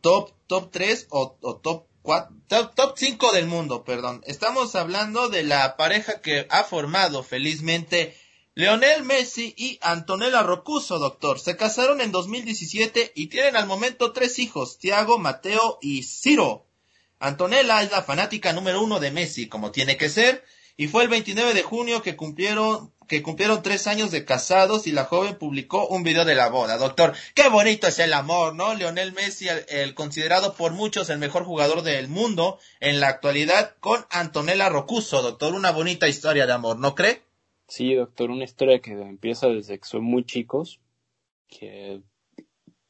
[0.00, 4.22] top, top 3 o, o top 4, top, top 5 del mundo, perdón.
[4.26, 8.16] Estamos hablando de la pareja que ha formado felizmente
[8.54, 14.38] Leonel Messi y Antonella Rocuso, doctor, se casaron en 2017 y tienen al momento tres
[14.38, 16.66] hijos, Tiago, Mateo y Ciro.
[17.18, 20.44] Antonella es la fanática número uno de Messi, como tiene que ser,
[20.76, 24.92] y fue el 29 de junio que cumplieron que cumplieron tres años de casados y
[24.92, 26.76] la joven publicó un video de la boda.
[26.76, 28.74] Doctor, qué bonito es el amor, ¿no?
[28.74, 34.06] Leonel Messi, el, considerado por muchos el mejor jugador del mundo en la actualidad, con
[34.10, 35.54] Antonella Rocuso, doctor.
[35.54, 37.22] Una bonita historia de amor, ¿no cree?
[37.66, 40.80] Sí, doctor, una historia que empieza desde que son muy chicos,
[41.48, 42.02] que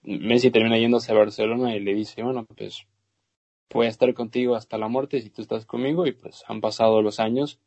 [0.03, 2.87] Messi termina yéndose a Barcelona y le dice, bueno, pues
[3.71, 7.01] voy a estar contigo hasta la muerte si tú estás conmigo y pues han pasado
[7.03, 7.61] los años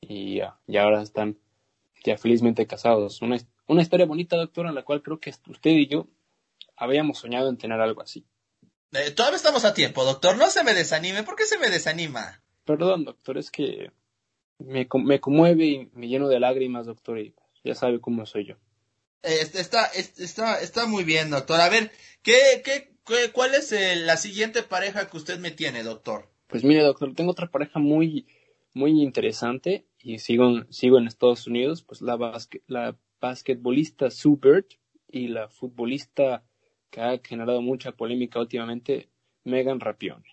[0.00, 1.38] y ya, y ahora están
[2.04, 3.20] ya felizmente casados.
[3.22, 6.06] Una, una historia bonita, doctor, en la cual creo que usted y yo
[6.76, 8.26] habíamos soñado en tener algo así.
[8.92, 10.36] Eh, todavía estamos a tiempo, doctor.
[10.36, 11.22] No se me desanime.
[11.22, 12.42] ¿Por qué se me desanima?
[12.64, 13.92] Perdón, doctor, es que
[14.64, 18.54] me, me conmueve y me lleno de lágrimas, doctor, y ya sabe cómo soy yo.
[19.22, 21.60] Eh, está, está, está muy bien, doctor.
[21.60, 21.90] A ver,
[22.22, 22.90] ¿qué, qué,
[23.32, 26.28] cuál es eh, la siguiente pareja que usted me tiene, doctor?
[26.46, 28.26] Pues mire, doctor, tengo otra pareja muy,
[28.72, 32.16] muy interesante y sigo, sigo en Estados Unidos, pues la,
[32.66, 34.66] la basquetbolista Sue Bird
[35.08, 36.44] y la futbolista
[36.90, 39.10] que ha generado mucha polémica últimamente,
[39.44, 40.24] Megan Rapione.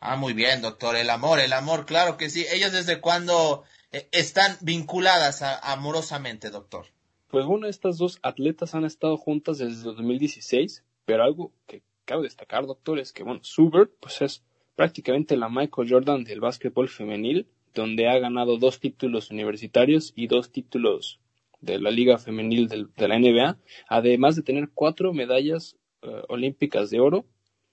[0.00, 0.96] Ah, muy bien, doctor.
[0.96, 2.44] El amor, el amor, claro que sí.
[2.52, 6.86] ¿Ellas desde cuándo eh, están vinculadas amorosamente, doctor?
[7.28, 12.66] Pues bueno, estas dos atletas han estado juntas desde 2016, pero algo que cabe destacar,
[12.66, 14.42] doctor, es que, bueno, Bird, pues es
[14.74, 20.50] prácticamente la Michael Jordan del básquetbol femenil, donde ha ganado dos títulos universitarios y dos
[20.50, 21.20] títulos
[21.60, 26.98] de la Liga Femenil de la NBA, además de tener cuatro medallas eh, olímpicas de
[26.98, 27.26] oro,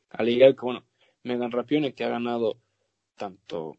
[0.10, 0.84] al igual que, bueno,
[1.24, 2.58] Megan Rapione, que ha ganado
[3.16, 3.78] tanto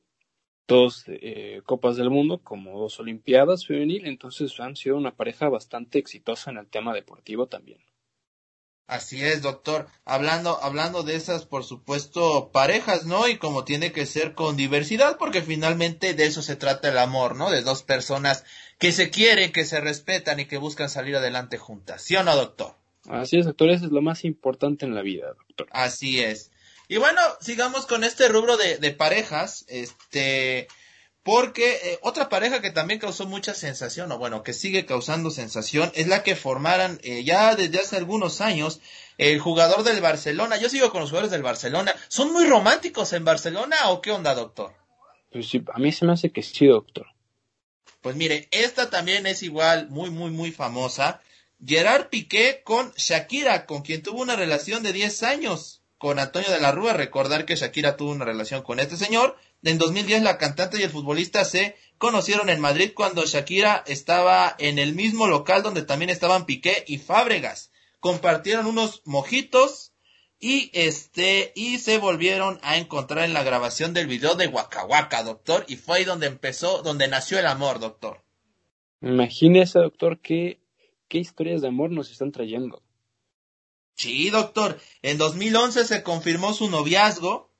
[0.66, 5.98] dos eh, Copas del Mundo como dos Olimpiadas femenil, entonces han sido una pareja bastante
[5.98, 7.81] exitosa en el tema deportivo también.
[8.88, 9.87] Así es, doctor.
[10.07, 13.29] Hablando, hablando de esas, por supuesto, parejas, ¿no?
[13.29, 17.37] Y como tiene que ser con diversidad, porque finalmente de eso se trata el amor,
[17.37, 17.51] ¿no?
[17.51, 18.44] De dos personas
[18.79, 22.01] que se quieren, que se respetan y que buscan salir adelante juntas.
[22.01, 22.77] ¿Sí o no, doctor?
[23.11, 23.68] Así es, doctor.
[23.68, 25.68] Eso es lo más importante en la vida, doctor.
[25.70, 26.51] Así es.
[26.88, 29.64] Y bueno, sigamos con este rubro de, de parejas.
[29.68, 30.68] Este,
[31.29, 35.92] porque eh, otra pareja que también causó mucha sensación, o bueno, que sigue causando sensación,
[35.94, 38.81] es la que formaran eh, ya desde hace algunos años
[39.18, 40.57] el jugador del Barcelona.
[40.57, 41.94] Yo sigo con los jugadores del Barcelona.
[42.09, 44.72] ¿Son muy románticos en Barcelona o qué onda, doctor?
[45.31, 47.09] Pues sí, a mí se me hace que sí, doctor.
[48.01, 51.20] Pues mire, esta también es igual, muy, muy, muy famosa.
[51.62, 56.61] Gerard Piqué con Shakira, con quien tuvo una relación de 10 años con Antonio de
[56.61, 56.94] la Rúa.
[56.94, 60.90] Recordar que Shakira tuvo una relación con este señor en 2010 la cantante y el
[60.90, 66.46] futbolista se conocieron en Madrid cuando Shakira estaba en el mismo local donde también estaban
[66.46, 67.72] Piqué y Fábregas.
[68.00, 69.92] Compartieron unos mojitos
[70.40, 75.64] y este y se volvieron a encontrar en la grabación del video de Waka doctor,
[75.66, 78.22] y fue ahí donde empezó, donde nació el amor, doctor.
[79.00, 80.61] Imagínese, doctor, qué,
[81.08, 82.82] qué historias de amor nos están trayendo.
[83.98, 84.80] Sí, doctor.
[85.02, 87.50] En 2011 se confirmó su noviazgo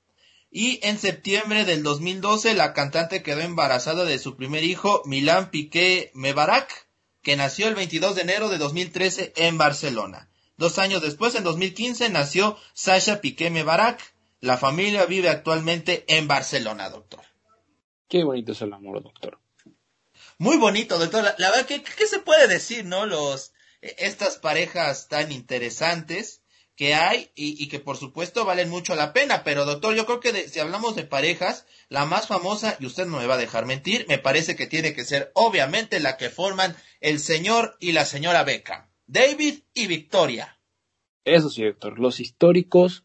[0.53, 6.13] y en septiembre del 2012 la cantante quedó embarazada de su primer hijo, Milán Piqué
[6.15, 6.87] Mebarak,
[7.23, 10.31] que nació el 22 de enero de 2013 en Barcelona.
[10.57, 14.01] Dos años después, en 2015, nació Sasha Piqué Mebarak.
[14.41, 17.21] La familia vive actualmente en Barcelona, doctor.
[18.09, 19.41] Qué bonito es el amor, doctor.
[20.39, 21.35] Muy bonito, doctor.
[21.39, 23.07] La, verdad, ¿qué, ¿qué, se puede decir, no?
[23.07, 26.43] Los, estas parejas tan interesantes
[26.79, 29.43] que hay y, que por supuesto valen mucho la pena.
[29.43, 33.19] Pero doctor, yo creo que si hablamos de parejas, la más famosa, y usted no
[33.19, 36.77] me va a dejar mentir, me parece que tiene que ser obviamente la que forman
[37.01, 40.61] el señor y la señora Beca, David y Victoria.
[41.25, 43.05] Eso sí, doctor, los históricos,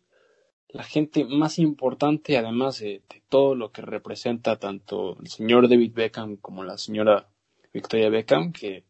[0.69, 5.93] la gente más importante, además de, de todo lo que representa tanto el señor David
[5.93, 7.27] Beckham como la señora
[7.73, 8.83] Victoria Beckham, que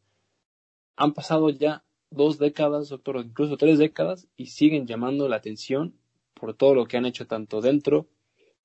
[0.96, 5.96] han pasado ya dos décadas, doctor, incluso tres décadas, y siguen llamando la atención
[6.34, 8.08] por todo lo que han hecho tanto dentro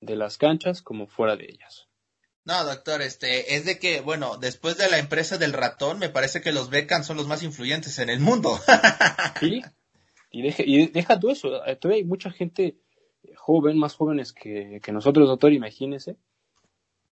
[0.00, 1.88] de las canchas como fuera de ellas.
[2.44, 6.40] No, doctor, este, es de que, bueno, después de la empresa del ratón, me parece
[6.40, 8.58] que los Beckham son los más influyentes en el mundo.
[9.40, 9.62] sí,
[10.30, 12.78] y deja, y deja tú eso, eh, todavía hay mucha gente
[13.36, 16.16] joven, más jóvenes que, que nosotros, doctor, imagínese,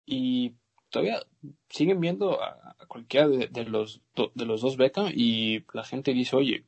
[0.06, 0.54] y
[0.94, 1.26] todavía
[1.70, 4.02] siguen viendo a, cualquiera de, los,
[4.36, 6.66] de los dos Beckham y la gente dice, oye,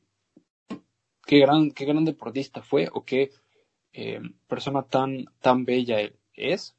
[1.24, 3.30] qué gran, qué gran deportista fue o qué
[3.92, 6.76] eh, persona tan, tan bella es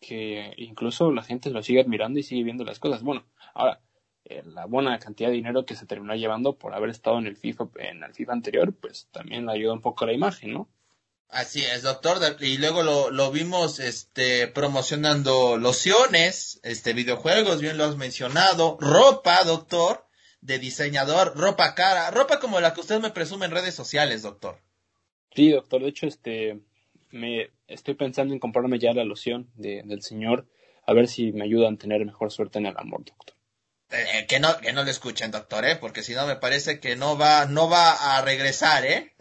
[0.00, 3.02] que incluso la gente lo sigue admirando y sigue viendo las cosas.
[3.02, 3.80] Bueno, ahora,
[4.24, 7.36] eh, la buena cantidad de dinero que se terminó llevando por haber estado en el
[7.36, 10.68] FIFA, en el FIFA anterior, pues también le ayuda un poco a la imagen, ¿no?
[11.28, 12.18] Así es, doctor.
[12.40, 19.44] Y luego lo, lo vimos este, promocionando lociones, este, videojuegos, bien lo has mencionado, ropa,
[19.44, 20.06] doctor,
[20.40, 24.58] de diseñador, ropa cara, ropa como la que usted me presume en redes sociales, doctor.
[25.34, 25.82] Sí, doctor.
[25.82, 26.60] De hecho, este,
[27.10, 30.46] me estoy pensando en comprarme ya la loción de, del señor,
[30.86, 33.36] a ver si me ayudan a tener mejor suerte en el amor, doctor.
[33.90, 36.94] Eh, que no, que no le escuchen, doctor, eh, porque si no me parece que
[36.94, 39.14] no va, no va a regresar, eh.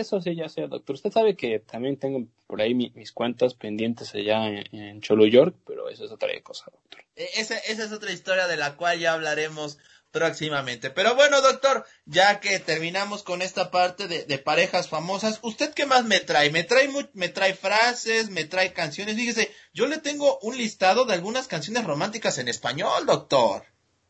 [0.00, 0.96] eso sí, ya sé, doctor.
[0.96, 5.88] Usted sabe que también tengo por ahí mis cuentas pendientes allá en, Cholo York, pero
[5.88, 7.04] eso es otra cosa, doctor.
[7.14, 9.78] E, esa, esa es otra historia de la cual ya hablaremos
[10.10, 10.90] próximamente.
[10.90, 16.04] Pero bueno, doctor, ya que terminamos con esta parte de, parejas famosas, ¿usted qué más
[16.04, 16.50] me trae?
[16.50, 19.16] Me trae, me trae frases, me trae canciones.
[19.16, 23.64] Fíjese, yo le tengo un listado de algunas canciones románticas en español, doctor.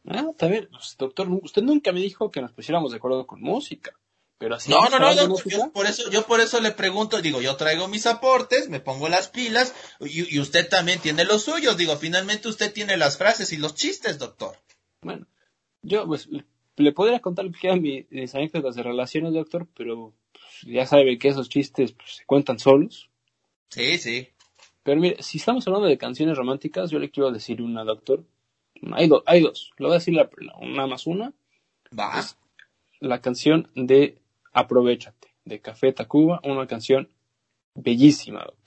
[0.06, 0.68] Ah, está bien.
[0.70, 3.92] Pues, doctor, usted nunca me dijo que nos pusiéramos de acuerdo con música.
[4.38, 7.42] Pero así no, no, no, doctor, yo por eso, yo por eso le pregunto, digo,
[7.42, 11.76] yo traigo mis aportes, me pongo las pilas, y, y usted también tiene los suyos,
[11.76, 14.56] digo, finalmente usted tiene las frases y los chistes, doctor.
[15.02, 15.26] Bueno,
[15.82, 16.28] yo, pues,
[16.76, 21.18] le podría contar lo que quieran mis anécdotas de relaciones, doctor, pero pues, ya sabe
[21.18, 23.10] que esos chistes pues, se cuentan solos.
[23.68, 24.28] Sí, sí.
[24.82, 28.24] Pero mire, si estamos hablando de canciones románticas, yo le quiero decir una, doctor.
[28.92, 29.72] Hay, hay dos.
[29.78, 31.32] Le voy a decir la, una más una.
[31.96, 32.24] Va.
[33.00, 34.18] la canción de
[34.52, 37.08] Aprovechate, de Café Tacuba, una canción
[37.74, 38.59] bellísima, doctor.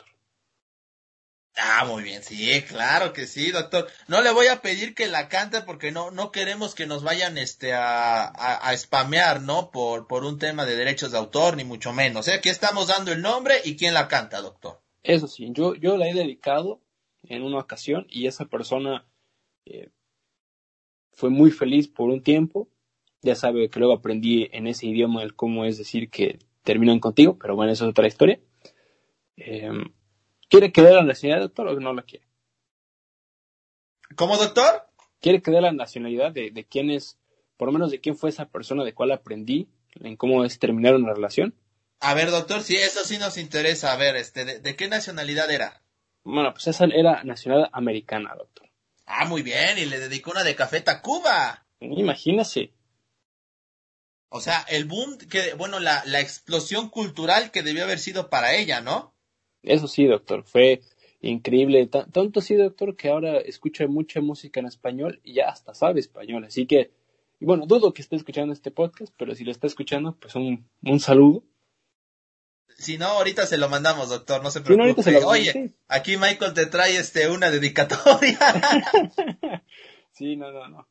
[1.56, 3.88] Ah, muy bien, sí, claro que sí, doctor.
[4.08, 7.38] No le voy a pedir que la cante porque no, no queremos que nos vayan
[7.38, 9.70] este a, a, spamear, ¿no?
[9.70, 12.28] Por, por un tema de derechos de autor, ni mucho menos.
[12.28, 12.34] ¿eh?
[12.34, 14.82] Aquí estamos dando el nombre y quién la canta, doctor.
[15.04, 16.82] Eso sí, yo, yo la he dedicado
[17.22, 19.06] en una ocasión y esa persona
[19.66, 19.90] eh,
[21.12, 22.68] fue muy feliz por un tiempo.
[23.22, 27.38] Ya sabe que luego aprendí en ese idioma el cómo es decir que terminan contigo,
[27.38, 28.40] pero bueno, eso es otra historia.
[29.38, 29.70] Eh,
[30.54, 32.28] ¿Quiere que dé la nacionalidad, doctor, o no la quiere?
[34.16, 34.88] ¿Cómo, doctor?
[35.20, 37.18] ¿Quiere que dé la nacionalidad de, de quién es,
[37.58, 40.94] por lo menos de quién fue esa persona de cuál aprendí, en cómo es terminar
[40.94, 41.56] una relación?
[42.02, 43.94] A ver, doctor, sí, eso sí nos interesa.
[43.94, 45.82] A ver, este, ¿de, qué nacionalidad era?
[46.24, 48.70] Bueno, pues esa era nacionalidad americana, doctor.
[49.08, 51.66] Ah, muy bien, y le dedicó una de Café Tacuba.
[51.80, 52.76] Imagínese.
[54.30, 58.54] O sea, el boom, que, bueno, la, la explosión cultural que debió haber sido para
[58.54, 59.13] ella, ¿no?
[59.64, 60.82] Eso sí, doctor, fue
[61.22, 61.88] increíble.
[61.88, 66.44] tanto sí, doctor, que ahora escucha mucha música en español y ya hasta sabe español.
[66.44, 66.92] Así que,
[67.40, 71.00] bueno, dudo que esté escuchando este podcast, pero si lo está escuchando, pues un, un
[71.00, 71.44] saludo.
[72.78, 75.24] Si no, ahorita se lo mandamos, doctor, no se preocupe.
[75.26, 78.40] Oye, aquí Michael te trae este una dedicatoria.
[80.12, 80.88] sí, no, no, no.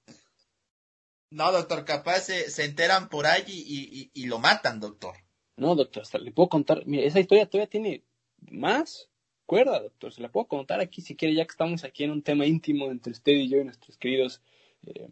[1.30, 5.16] No, doctor, capaz se, se enteran por ahí y, y, y, lo matan, doctor.
[5.56, 6.82] No, doctor, hasta le puedo contar.
[6.86, 8.04] Mira, esa historia todavía tiene
[8.50, 9.08] más
[9.46, 10.12] cuerda, doctor.
[10.12, 12.90] Se la puedo contar aquí si quiere, ya que estamos aquí en un tema íntimo
[12.90, 14.40] entre usted y yo y nuestros queridos
[14.86, 15.08] eh,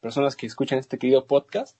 [0.00, 1.76] personas que escuchan este querido podcast.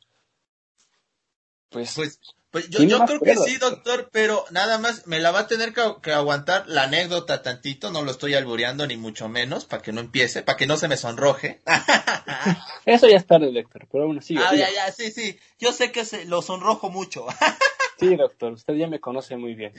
[1.70, 5.40] Pues, pues, pues yo, yo creo que sí, doctor, pero nada más me la va
[5.40, 9.82] a tener que, aguantar la anécdota tantito, no lo estoy albureando ni mucho menos, para
[9.82, 11.62] que no empiece, para que no se me sonroje.
[12.84, 14.36] Eso ya está tarde, doctor, pero aún así.
[14.36, 17.26] Ah, ya, ya, sí, sí, yo sé que se, lo sonrojo mucho.
[17.98, 19.72] sí, doctor, usted ya me conoce muy bien.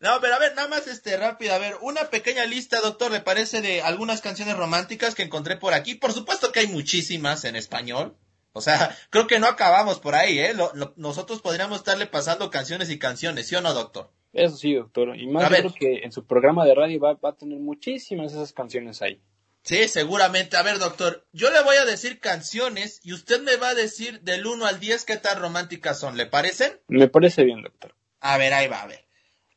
[0.00, 3.20] No, pero a ver, nada más este rápido, a ver, una pequeña lista, doctor, le
[3.20, 5.94] parece de algunas canciones románticas que encontré por aquí.
[5.94, 8.16] Por supuesto que hay muchísimas en español.
[8.52, 10.54] O sea, creo que no acabamos por ahí, ¿eh?
[10.96, 14.10] nosotros podríamos estarle pasando canciones y canciones, ¿sí o no, doctor?
[14.32, 15.18] Eso sí, doctor.
[15.18, 18.54] Y más creo que en su programa de radio va, va a tener muchísimas esas
[18.54, 19.20] canciones ahí.
[19.62, 20.56] Sí, seguramente.
[20.56, 24.20] A ver, doctor, yo le voy a decir canciones y usted me va a decir
[24.22, 26.16] del 1 al 10 qué tan románticas son.
[26.16, 26.80] ¿Le parecen?
[26.88, 27.94] Me parece bien, doctor.
[28.20, 29.09] A ver, ahí va, a ver.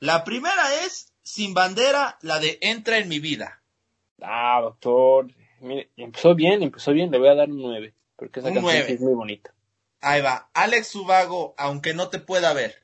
[0.04, 3.64] La primera es Sin Bandera, la de Entra en mi vida.
[4.22, 5.28] Ah, doctor.
[5.62, 7.96] Mire, empezó bien, empezó bien, le voy a dar un 9.
[8.18, 9.54] Porque esa canción es muy bonita.
[10.02, 10.50] Ahí va.
[10.54, 12.84] Alex Subago, aunque no te pueda ver.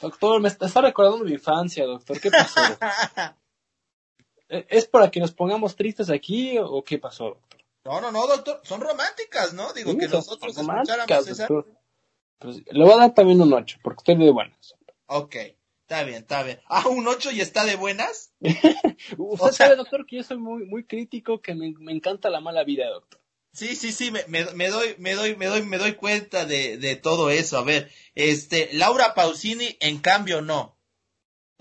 [0.00, 2.20] doctor, me está, recordando mi infancia, doctor.
[2.20, 2.60] ¿Qué pasó?
[4.50, 7.60] ¿E-, ¿Es para que nos pongamos tristes aquí o qué pasó, doctor?
[7.86, 8.60] No, no, no, doctor.
[8.62, 9.72] Son románticas, ¿no?
[9.72, 11.48] Digo que nosotros escucháramos esa.
[12.38, 14.76] Pues, le voy a dar también un 8, porque estoy de buenas.
[15.06, 15.34] Ok.
[15.92, 16.58] Está bien, está bien.
[16.68, 18.32] Ah, un 8 y está de buenas.
[19.18, 22.88] Usted sabe, doctor, que yo soy muy, muy crítico, que me, encanta la mala vida,
[22.88, 23.20] doctor.
[23.52, 26.96] Sí, sí, sí, me, me, doy, me doy, me doy, me doy cuenta de, de
[26.96, 27.58] todo eso.
[27.58, 30.78] A ver, este, Laura Pausini, en cambio, no.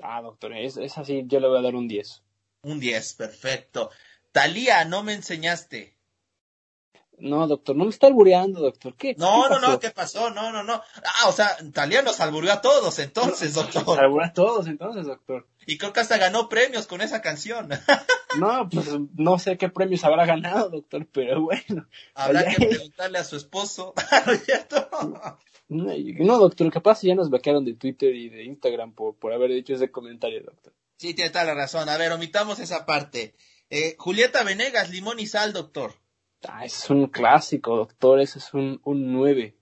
[0.01, 2.23] Ah, doctor, es, es así, yo le voy a dar un 10.
[2.61, 3.89] Un 10, perfecto.
[4.31, 5.97] Talía, no me enseñaste.
[7.21, 8.95] No, doctor, no me está albureando, doctor.
[8.95, 9.15] ¿Qué?
[9.17, 9.79] No, ¿Qué no, no?
[9.79, 10.31] ¿qué pasó?
[10.31, 10.81] No, no, no.
[11.03, 13.99] Ah, o sea, Talía nos albureó a todos entonces, Nos doctor.
[13.99, 15.47] alburea a todos entonces, doctor.
[15.67, 17.69] Y creo que hasta ganó premios con esa canción.
[18.39, 21.85] No, pues no sé qué premios habrá ganado, doctor, pero bueno.
[22.13, 23.93] Habrá que preguntarle a su esposo.
[24.25, 24.89] ¿No es cierto?
[25.67, 29.33] No, doctor, lo que pasa ya nos vaquearon de Twitter y de Instagram por, por
[29.33, 30.73] haber dicho ese comentario, doctor.
[30.95, 31.89] Sí, tiene toda la razón.
[31.89, 33.35] A ver, omitamos esa parte.
[33.69, 35.95] Eh, Julieta Venegas, limón y sal, doctor.
[36.47, 39.55] Ah, es un clásico, doctor, ese es un, un 9.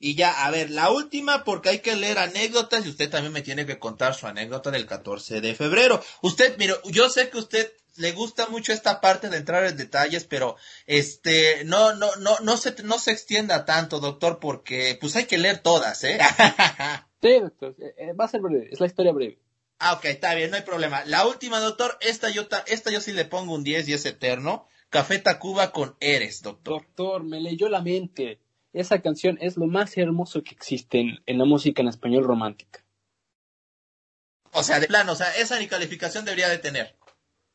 [0.00, 3.42] Y ya, a ver, la última porque hay que leer anécdotas y usted también me
[3.42, 6.00] tiene que contar su anécdota del 14 de febrero.
[6.22, 10.24] Usted, mire, yo sé que usted le gusta mucho esta parte de entrar en detalles,
[10.24, 10.56] pero
[10.86, 15.38] este, no, no, no, no se, no se extienda tanto, doctor, porque pues hay que
[15.38, 16.18] leer todas, ¿eh?
[17.20, 19.40] Sí, doctor, eh, eh, va a ser breve, es la historia breve.
[19.80, 21.04] ah, ok, está bien, no hay problema.
[21.06, 24.04] La última, doctor, esta yo, ta- esta yo sí le pongo un 10 y es
[24.06, 24.68] eterno.
[24.90, 26.82] Café Tacuba con Eres, doctor.
[26.82, 28.40] Doctor, me leyó la mente.
[28.72, 32.84] Esa canción es lo más hermoso que existe en, en la música en español romántica.
[34.52, 36.96] O sea, de plano, o sea, esa ni calificación debería de tener.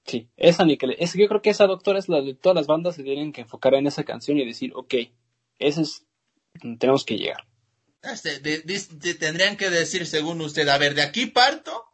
[0.05, 2.67] Sí, esa ni que es, yo creo que esa doctora es la de todas las
[2.67, 4.93] bandas se tienen que enfocar en esa canción y decir, ok,
[5.59, 6.05] ese es,
[6.77, 7.47] tenemos que llegar.
[8.01, 11.85] Este, de- de- de- tendrían que decir, según usted, a ver, de aquí parto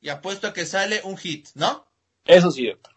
[0.00, 1.86] y apuesto a que sale un hit, ¿no?
[2.24, 2.94] Eso sí, doctor.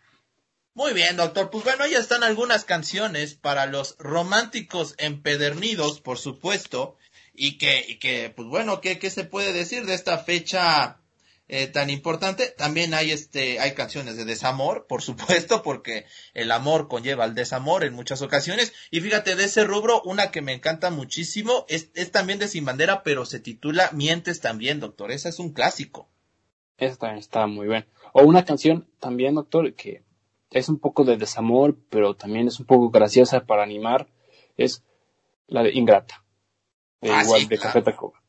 [0.80, 1.50] Muy bien, doctor.
[1.50, 6.96] Pues bueno, ya están algunas canciones para los románticos empedernidos, por supuesto,
[7.34, 11.02] y que, y que pues bueno, ¿qué, qué se puede decir de esta fecha
[11.50, 12.48] eh, tan importante?
[12.58, 17.84] También hay este, hay canciones de desamor, por supuesto, porque el amor conlleva al desamor
[17.84, 18.72] en muchas ocasiones.
[18.90, 22.64] Y fíjate, de ese rubro, una que me encanta muchísimo es, es también de Sin
[22.64, 25.12] Bandera, pero se titula Mientes también, doctor.
[25.12, 26.08] Esa es un clásico.
[26.78, 27.86] Esa también está muy bien.
[28.14, 30.04] O una canción también, doctor, que
[30.52, 34.08] es un poco de desamor, pero también es un poco graciosa para animar,
[34.58, 34.84] es
[35.48, 36.24] la de Ingrata.
[37.02, 37.74] De Ah, igual, sí, de claro.
[37.74, 38.22] Café Tacuba.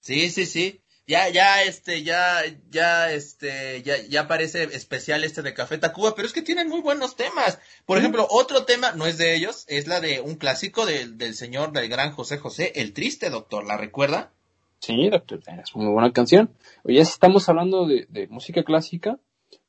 [0.00, 0.80] Sí, sí, sí.
[1.06, 6.26] Ya, ya, este, ya, ya, este, ya, ya parece especial este de Café Tacuba, pero
[6.26, 7.58] es que tienen muy buenos temas.
[7.84, 11.34] Por ejemplo, otro tema, no es de ellos, es la de un clásico del, del
[11.34, 14.32] señor, del gran José José, El Triste Doctor, ¿la recuerda?
[14.78, 16.50] Sí, doctor, es una muy buena canción.
[16.84, 19.18] Oye, estamos hablando de, de música clásica,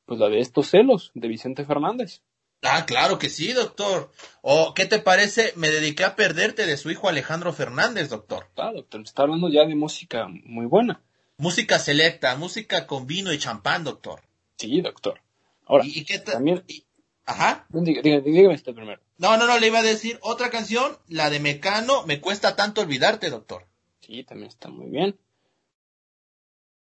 [0.06, 2.22] pues la de Estos celos, de Vicente Fernández.
[2.62, 4.10] Ah, claro que sí, doctor.
[4.40, 5.52] O, ¿qué te parece?
[5.56, 8.48] Me dediqué a perderte de su hijo Alejandro Fernández, doctor.
[8.56, 11.02] Ah, doctor, está hablando ya de música muy buena.
[11.38, 14.22] Música selecta, música con vino y champán, doctor.
[14.56, 15.20] Sí, doctor.
[15.66, 16.86] Ahora, ¿Y, y qué ta- también, y-
[17.26, 17.66] Ajá.
[17.68, 19.02] dígame este primero.
[19.18, 22.80] No, no, no, le iba a decir otra canción, la de Mecano, me cuesta tanto
[22.80, 23.66] olvidarte, doctor.
[24.00, 25.18] Sí, también está muy bien.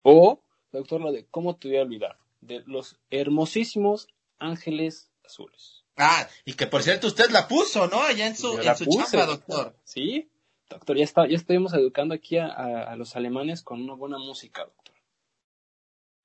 [0.03, 0.41] O,
[0.72, 2.18] doctor, la de ¿Cómo te voy a olvidar?
[2.42, 4.08] De los hermosísimos
[4.40, 5.84] ángeles azules.
[5.98, 8.02] Ah, y que por cierto usted la puso, ¿no?
[8.02, 9.76] Allá en su, en su puse, chamba, doctor.
[9.84, 10.30] Sí,
[10.70, 14.18] doctor, ya, está, ya estuvimos educando aquí a, a- a los alemanes con una buena
[14.18, 14.96] música, doctor.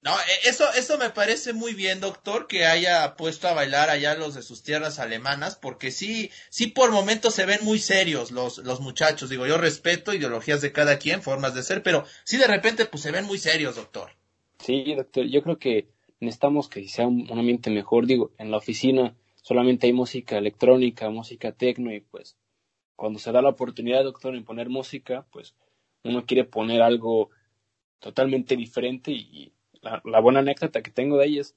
[0.03, 4.15] No, eh, eso, eso me parece muy bien, doctor, que haya puesto a bailar allá
[4.15, 8.59] los de sus tierras alemanas, porque sí, sí por momentos se ven muy serios los,
[8.59, 9.31] los muchachos.
[9.31, 13.03] Digo, yo respeto ideologías de cada quien, formas de ser, pero sí de repente pues
[13.03, 14.11] se ven muy serios, doctor.
[14.59, 15.89] Sí, doctor, yo creo que
[16.21, 18.07] necesitamos que sea un, un ambiente mejor.
[18.07, 22.37] Digo, en la oficina solamente hay música electrónica, música tecno y pues
[22.97, 25.55] cuando se da la oportunidad, doctor, en poner música, pues
[26.05, 27.31] uno quiere poner algo
[27.99, 29.53] totalmente diferente y
[29.83, 31.57] la, buena anécdota que tengo de ahí es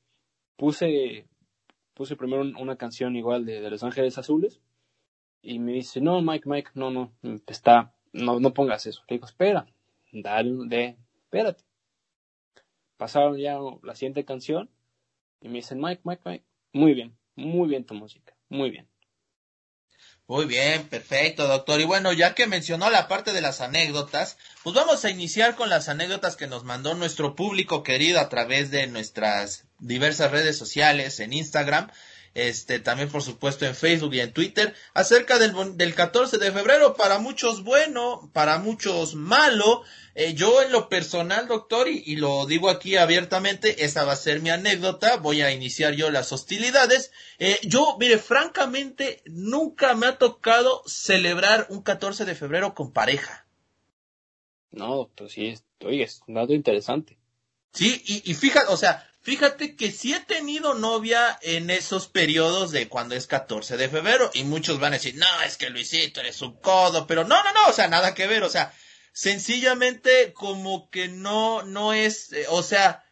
[0.58, 1.28] puse
[1.93, 4.62] puse primero un- una canción igual de, Los Ángeles Azules
[5.41, 7.14] y me dice, no, Mike, Mike, no, no,
[7.47, 9.03] está, no, no pongas eso.
[9.10, 9.66] Le digo, espera,
[10.12, 11.64] dale, de, espérate.
[12.98, 14.70] Pasaron ya la siguiente canción
[15.41, 18.88] y me dicen, Mike, Mike, Mike, muy bien, muy bien tu música, muy bien.
[20.30, 21.80] Muy bien, perfecto, doctor.
[21.80, 25.70] Y bueno, ya que mencionó la parte de las anécdotas, pues vamos a iniciar con
[25.70, 31.22] las anécdotas que nos mandó nuestro público querido a través de nuestras diversas redes sociales,
[31.22, 31.89] en Instagram,
[32.38, 36.94] este, también por supuesto en Facebook y en Twitter, acerca del, del 14 de febrero,
[36.94, 39.82] para muchos bueno, para muchos malo.
[40.14, 44.18] Eh, yo en lo personal, doctor, y, y lo digo aquí abiertamente, esa va a
[44.18, 47.12] ser mi anécdota, voy a iniciar yo las hostilidades.
[47.40, 53.48] Eh, yo, mire, francamente, nunca me ha tocado celebrar un 14 de febrero con pareja.
[54.70, 57.18] No, doctor, sí, oye, es un dato interesante.
[57.74, 62.71] Sí, y, y fíjate, o sea, fíjate que sí he tenido novia en esos periodos
[62.71, 66.21] de cuando es 14 de febrero y muchos van a decir, no, es que Luisito
[66.21, 68.73] eres un codo, pero no, no, no, o sea, nada que ver, o sea,
[69.11, 73.03] sencillamente como que no, no es, eh, o sea,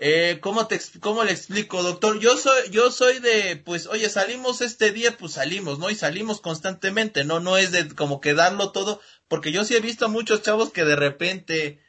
[0.00, 2.20] Eh, ¿cómo, te, ¿Cómo le explico, doctor?
[2.20, 5.90] Yo soy, yo soy de, pues, oye, salimos este día, pues salimos, ¿no?
[5.90, 7.40] Y salimos constantemente, ¿no?
[7.40, 10.70] No es de como que darlo todo, porque yo sí he visto a muchos chavos
[10.72, 11.80] que de repente,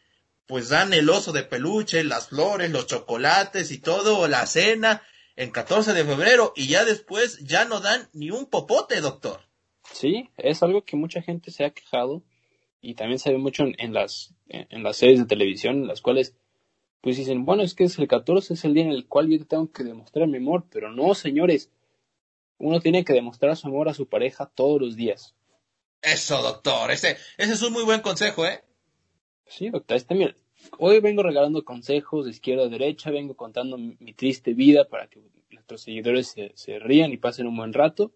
[0.49, 5.03] pues dan el oso de peluche, las flores, los chocolates y todo, la cena,
[5.35, 9.41] en 14 de febrero, y ya después ya no dan ni un popote, doctor.
[9.93, 12.23] Sí, es algo que mucha gente se ha quejado,
[12.81, 16.33] y también se ve mucho en, las, en las series de televisión, en las cuales
[17.01, 19.45] pues dicen, bueno, es que es el 14, es el día en el cual yo
[19.45, 21.69] tengo que demostrar mi amor, pero no, señores,
[22.57, 25.35] uno tiene que demostrar su amor a su pareja todos los días.
[26.01, 28.63] Eso, doctor, ese, ese es un muy buen consejo, ¿eh?
[29.49, 30.35] Sí, doctor, este, mira,
[30.77, 35.21] hoy vengo regalando consejos de izquierda a derecha, vengo contando mi, triste vida para que
[35.49, 38.13] nuestros seguidores se, se, rían y pasen un buen rato.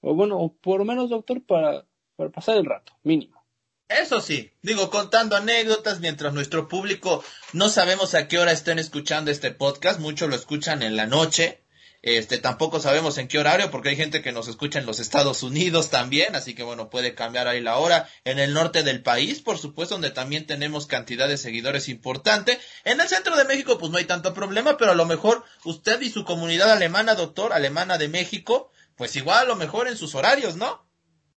[0.00, 3.44] O bueno, o por lo menos, doctor, para, para pasar el rato, mínimo.
[3.88, 7.22] Eso sí, digo, contando anécdotas mientras nuestro público
[7.52, 11.63] no sabemos a qué hora estén escuchando este podcast, muchos lo escuchan en la noche,
[12.06, 15.42] este, tampoco sabemos en qué horario, porque hay gente que nos escucha en los Estados
[15.42, 18.10] Unidos también, así que bueno, puede cambiar ahí la hora.
[18.24, 22.58] En el norte del país, por supuesto, donde también tenemos cantidad de seguidores importante.
[22.84, 25.98] En el centro de México, pues no hay tanto problema, pero a lo mejor usted
[26.02, 30.14] y su comunidad alemana, doctor, alemana de México, pues igual a lo mejor en sus
[30.14, 30.86] horarios, ¿no?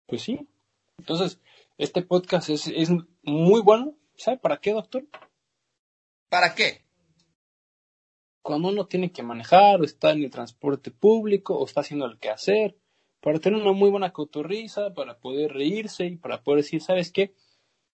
[0.06, 0.48] Pues sí.
[0.98, 1.38] Entonces,
[1.78, 2.90] este podcast es, es
[3.22, 3.94] muy bueno.
[4.16, 5.04] ¿Sabe para qué, doctor?
[6.28, 6.85] ¿Para qué?
[8.46, 12.20] Cuando uno tiene que manejar, o está en el transporte público, o está haciendo el
[12.20, 12.76] quehacer,
[13.20, 17.34] para tener una muy buena cotorriza, para poder reírse y para poder decir, ¿sabes qué?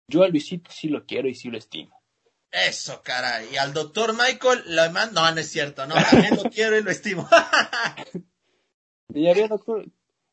[0.07, 2.01] Yo a Luisito sí lo quiero y sí lo estimo.
[2.49, 3.49] Eso, caray.
[3.51, 6.91] Y al doctor Michael, la no, no es cierto, no, también lo quiero y lo
[6.91, 7.27] estimo.
[9.13, 9.85] y ya doctor,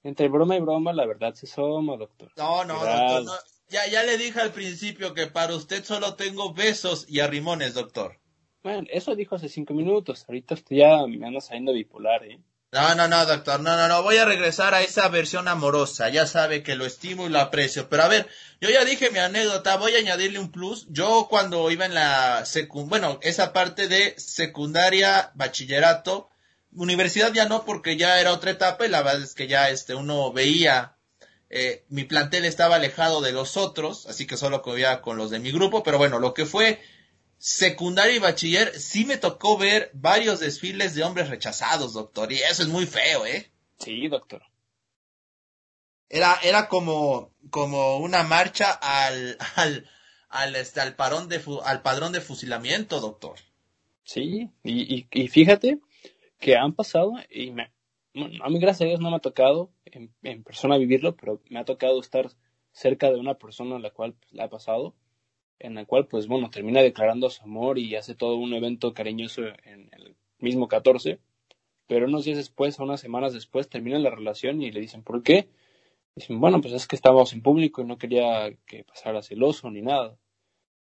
[0.05, 2.31] entre broma y broma, la verdad se soma, doctor.
[2.37, 3.25] No, no, doctor.
[3.25, 3.33] No.
[3.69, 8.21] Ya, ya le dije al principio que para usted solo tengo besos y arrimones, doctor.
[8.65, 10.25] Bueno, eso dijo hace cinco minutos.
[10.27, 12.41] Ahorita usted ya me anda saliendo bipolar, ¿eh?
[12.73, 13.61] No, no, no, doctor.
[13.61, 14.03] No, no, no.
[14.03, 16.09] Voy a regresar a esa versión amorosa.
[16.09, 17.91] Ya sabe que lo estimo y lo aprecio.
[17.91, 18.27] Pero a ver,
[18.63, 19.77] yo ya dije mi anécdota.
[19.77, 20.87] Voy a añadirle un plus.
[20.89, 26.31] Yo cuando iba en la secundaria, bueno, esa parte de secundaria, bachillerato,
[26.73, 29.95] Universidad ya no, porque ya era otra etapa y la verdad es que ya este,
[29.95, 30.97] uno veía,
[31.51, 35.39] eh, mi plantel estaba alejado de los otros, así que solo comía con los de
[35.39, 36.81] mi grupo, pero bueno, lo que fue
[37.45, 42.63] secundaria y bachiller, sí me tocó ver varios desfiles de hombres rechazados, doctor, y eso
[42.63, 43.51] es muy feo, ¿eh?
[43.79, 44.43] Sí, doctor.
[46.09, 49.87] Era, era como, como una marcha al, al,
[50.31, 53.39] al, este, al, parón de, al padrón de fusilamiento, doctor.
[54.05, 55.81] Sí, y, y, y fíjate
[56.41, 57.75] que han pasado y me,
[58.43, 60.11] a mí gracias a Dios no me ha tocado en,
[60.45, 62.31] persona vivirlo, pero me ha tocado estar
[62.73, 64.95] cerca de una persona a la cual pues, la ha pasado,
[65.59, 69.43] en la cual pues bueno, termina declarando su amor y hace todo un evento cariñoso
[69.65, 71.19] en el mismo 14,
[71.87, 75.49] pero unos días después, unas semanas después, termina la relación y le dicen, ¿por qué?
[76.15, 79.83] Dicen, bueno, pues es que estábamos en público y no quería que pasara celoso ni
[79.83, 80.17] nada.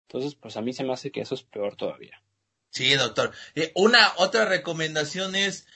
[0.09, 2.22] Entonces, pues a mí se me hace que eso es peor todavía.
[2.70, 3.33] Sí, doctor.
[3.55, 5.66] Eh, una otra recomendación es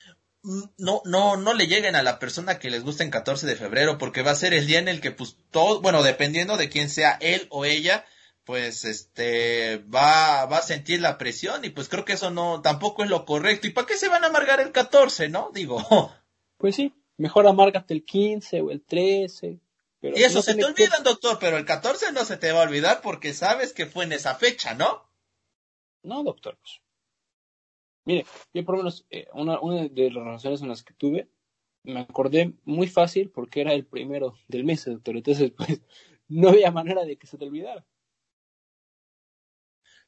[0.42, 3.56] mm, no, no, no le lleguen a la persona que les gusta en 14 de
[3.56, 6.68] febrero, porque va a ser el día en el que, pues, todo, bueno, dependiendo de
[6.68, 8.04] quién sea él o ella,
[8.48, 13.04] pues, este, va, va a sentir la presión y pues creo que eso no, tampoco
[13.04, 13.66] es lo correcto.
[13.66, 15.50] ¿Y para qué se van a amargar el 14, no?
[15.52, 15.78] Digo.
[16.56, 19.60] Pues sí, mejor amárgate el 15 o el 13.
[20.00, 23.00] y eso se te olvidan, doctor, pero el 14 no se te va a olvidar
[23.00, 25.08] porque sabes que fue en esa fecha, ¿no?
[26.02, 26.56] No, doctor.
[26.58, 26.80] Pues,
[28.06, 31.28] Mire, yo por lo menos, eh, una, una de las relaciones en las que tuve,
[31.84, 35.16] me acordé muy fácil porque era el primero del mes, doctor.
[35.18, 35.80] Entonces, pues,
[36.28, 37.84] no había manera de que se te olvidara.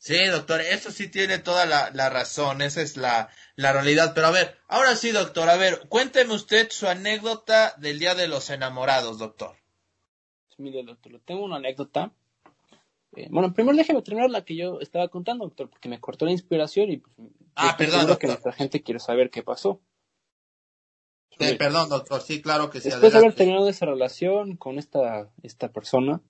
[0.01, 4.13] Sí, doctor, eso sí tiene toda la, la razón, esa es la, la, realidad.
[4.15, 8.27] Pero a ver, ahora sí, doctor, a ver, cuénteme usted su anécdota del Día de
[8.27, 9.57] los Enamorados, doctor.
[10.49, 12.13] Pues mire, doctor, tengo una anécdota
[13.17, 16.33] eh, bueno, primero déjeme terminar la que yo estaba contando, doctor, porque me cortó la
[16.33, 17.13] inspiración y pues,
[17.57, 18.19] ah, perdón, doctor.
[18.19, 19.81] que nuestra gente quiere saber qué pasó.
[21.39, 22.89] perdón, doctor, sí, claro que sí.
[22.89, 26.21] Después de haber terminado esa relación con esta, esta persona,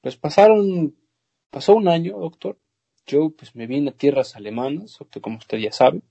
[0.00, 0.96] pues pasaron,
[1.50, 2.58] pasó un año, doctor.
[3.08, 6.02] Yo pues me vine a tierras alemanas, como usted ya sabe.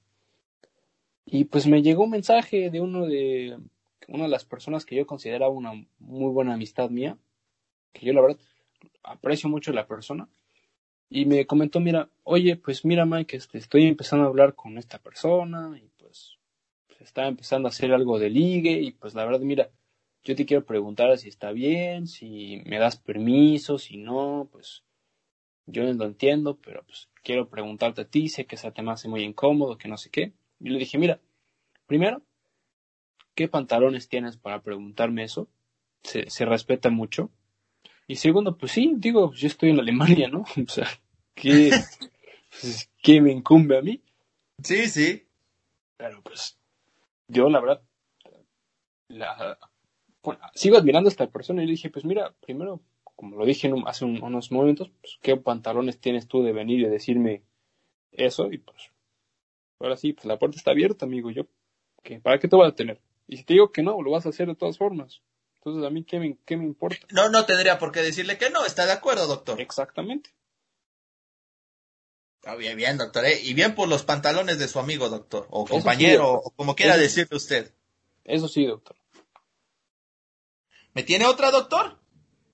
[1.26, 3.58] Y pues me llegó un mensaje de uno de,
[4.08, 7.18] una de las personas que yo consideraba una muy buena amistad mía,
[7.94, 8.40] que yo la verdad
[9.04, 10.28] aprecio mucho la persona.
[11.10, 14.98] Y me comentó, mira, oye, pues mira, Mike, este, estoy empezando a hablar con esta
[14.98, 16.38] persona y pues,
[16.88, 19.70] pues está empezando a hacer algo de ligue y pues la verdad, mira,
[20.24, 24.84] yo te quiero preguntar si está bien, si me das permiso, si no, pues
[25.68, 29.10] yo no lo entiendo, pero pues quiero preguntarte a ti, sé que ese tema hace
[29.10, 30.34] muy incómodo, que no sé qué.
[30.60, 31.20] Y le dije, mira,
[31.86, 32.24] primero,
[33.36, 35.48] ¿qué pantalones tienes para preguntarme eso?
[36.04, 37.30] Se, se respeta mucho.
[38.08, 40.46] Y segundo, pues sí, digo, yo estoy en Alemania, ¿no?
[40.68, 40.88] O sea,
[41.36, 41.72] ¿qué,
[42.50, 44.02] pues, ¿qué me incumbe a mí?
[44.64, 45.28] Sí, sí.
[45.98, 46.58] Pero pues,
[47.28, 47.82] yo la verdad,
[49.10, 49.60] la,
[50.24, 52.82] bueno, sigo admirando a esta persona y le dije, pues mira, primero,
[53.18, 56.86] como lo dije hace un- unos momentos, pues, ¿qué pantalones tienes tú de venir y
[56.90, 57.44] decirme
[58.14, 58.50] eso?
[58.54, 58.78] Y pues,
[59.80, 61.30] ahora sí, pues la puerta está abierta, amigo.
[61.32, 61.44] Yo,
[62.04, 63.02] ¿qué, ¿para qué te voy a tener?
[63.28, 65.22] Y si te digo que no, lo vas a hacer de todas formas.
[65.56, 67.06] Entonces, ¿a mí qué me, qué me importa?
[67.12, 69.60] No, no tendría por qué decirle que no, está de acuerdo, doctor.
[69.60, 70.30] Exactamente.
[72.46, 73.26] Ah, bien, bien, doctor.
[73.26, 73.42] ¿eh?
[73.44, 75.48] Y bien por los pantalones de su amigo, doctor.
[75.50, 76.42] O Eso compañero, sí, doctor.
[76.46, 77.74] o como quiera Eso- decirle usted.
[78.24, 78.96] Eso sí, doctor.
[80.94, 81.98] ¿Me tiene otra, doctor?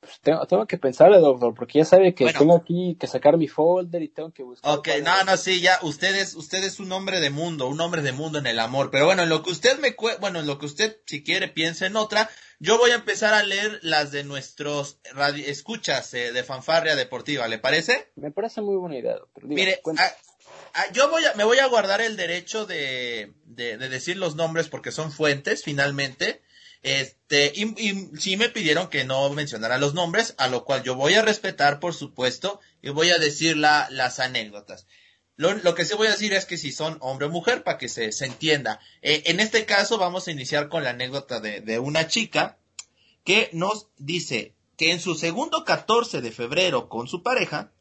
[0.04, 2.40] Pues tengo, tengo que pensarle, doctor, porque ya sabe que Bueno.
[2.40, 4.78] tengo aquí que sacar mi folder y tengo que buscar.
[4.78, 8.02] Ok, no, no, sí, ya, usted es, usted es un hombre de mundo, un hombre
[8.02, 8.92] de mundo en el amor.
[8.92, 11.86] Pero bueno, en lo que usted me bueno, en lo que usted, si quiere, piense
[11.86, 12.30] en otra,
[12.60, 17.48] yo voy a empezar a leer las de nuestros radio escuchas eh, de fanfarria deportiva,
[17.48, 18.12] ¿le parece?
[18.16, 19.44] Me parece muy buena idea, doctor.
[19.48, 20.04] Diga, Mire, cuenta.
[20.04, 20.12] ah,
[20.74, 24.36] ah, yo voy a, me voy a guardar el derecho de, de, de decir los
[24.36, 26.42] nombres porque son fuentes, finalmente.
[26.84, 31.14] Este, y, sí me pidieron que no mencionara los nombres, a lo cual yo voy
[31.16, 34.86] a respetar, por supuesto, y voy a decir la, las anécdotas.
[35.36, 37.90] Lo, que sí voy a decir es que si son hombre o mujer, para que
[37.90, 38.80] se, se entienda.
[39.02, 42.60] Eh, en este caso vamos a iniciar con la anécdota de, de una chica
[43.24, 47.72] que nos dice que en su segundo 14 de febrero con su pareja,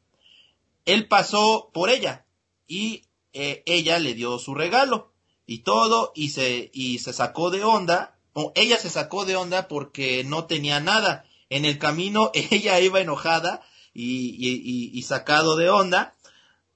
[0.84, 2.24] él pasó por ella
[2.66, 5.12] y eh, ella le dio su regalo
[5.46, 8.18] y todo y se, y se sacó de onda,
[8.54, 11.24] ella se sacó de onda porque no tenía nada.
[11.50, 13.62] En el camino ella iba enojada
[13.94, 16.14] y, y, y- y sacado de onda.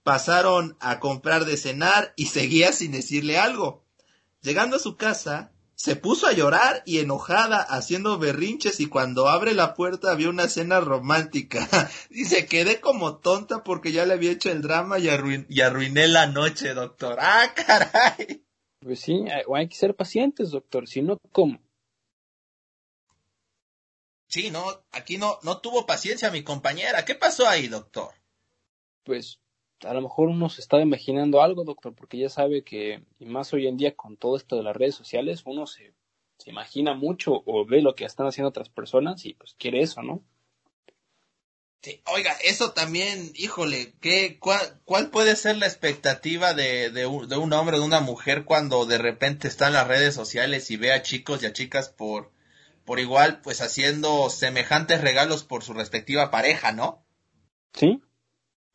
[0.02, 3.84] Pasaron a comprar de cenar y seguía sin decirle algo.
[4.42, 9.52] Llegando a su casa, se puso a llorar y enojada, haciendo berrinches y cuando abre
[9.54, 11.68] la puerta había una cena romántica.
[12.11, 15.09] Dice, quedé como tonta porque ya le había hecho el drama y,
[15.48, 17.18] y arruiné la noche, doctor.
[17.20, 18.45] ¡Ah, caray!
[18.87, 20.87] Pues sí, hay, o hay que ser pacientes, doctor.
[20.87, 21.59] Si no, ¿cómo?
[24.28, 27.05] Sí, no, aquí no, no tuvo paciencia mi compañera.
[27.05, 28.14] ¿Qué pasó ahí, doctor?
[29.03, 29.41] Pues
[29.82, 33.53] a lo mejor uno se está imaginando algo, doctor, porque ya sabe que, y más
[33.53, 35.93] hoy en día con todo esto de las redes sociales, uno se,
[36.39, 40.01] se imagina mucho o ve lo que están haciendo otras personas y pues quiere eso,
[40.03, 40.22] ¿no?
[41.87, 47.28] Sí, oiga, eso también, híjole, ¿qué, cuál, cuál puede ser la expectativa de, de, un,
[47.28, 50.68] de un hombre o de una mujer cuando de repente está en las redes sociales
[50.72, 52.32] y ve a chicos y a chicas por,
[52.84, 57.07] por igual, pues haciendo semejantes regalos por su respectiva pareja, ¿no?
[57.72, 58.03] ¿Sí?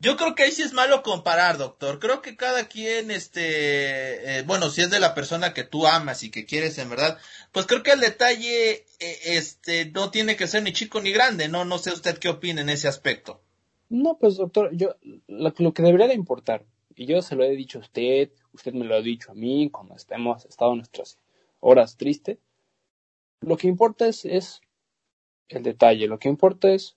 [0.02, 2.00] Yo creo que ahí sí es malo comparar, doctor.
[2.00, 6.24] Creo que cada quien, este, eh, bueno, si es de la persona que tú amas
[6.24, 7.18] y que quieres en verdad,
[7.52, 11.48] pues creo que el detalle, eh, este, no tiene que ser ni chico ni grande,
[11.48, 11.64] ¿no?
[11.64, 13.42] No sé usted qué opina en ese aspecto.
[13.90, 14.96] No, pues doctor, yo
[15.28, 16.64] lo, que debería de importar,
[16.96, 19.70] y yo se lo he dicho a usted, usted me lo ha dicho a mí
[19.70, 21.20] cuando hemos estado nuestras
[21.60, 22.38] horas tristes,
[23.40, 24.62] lo que importa es, es
[25.46, 26.96] el detalle, lo que importa es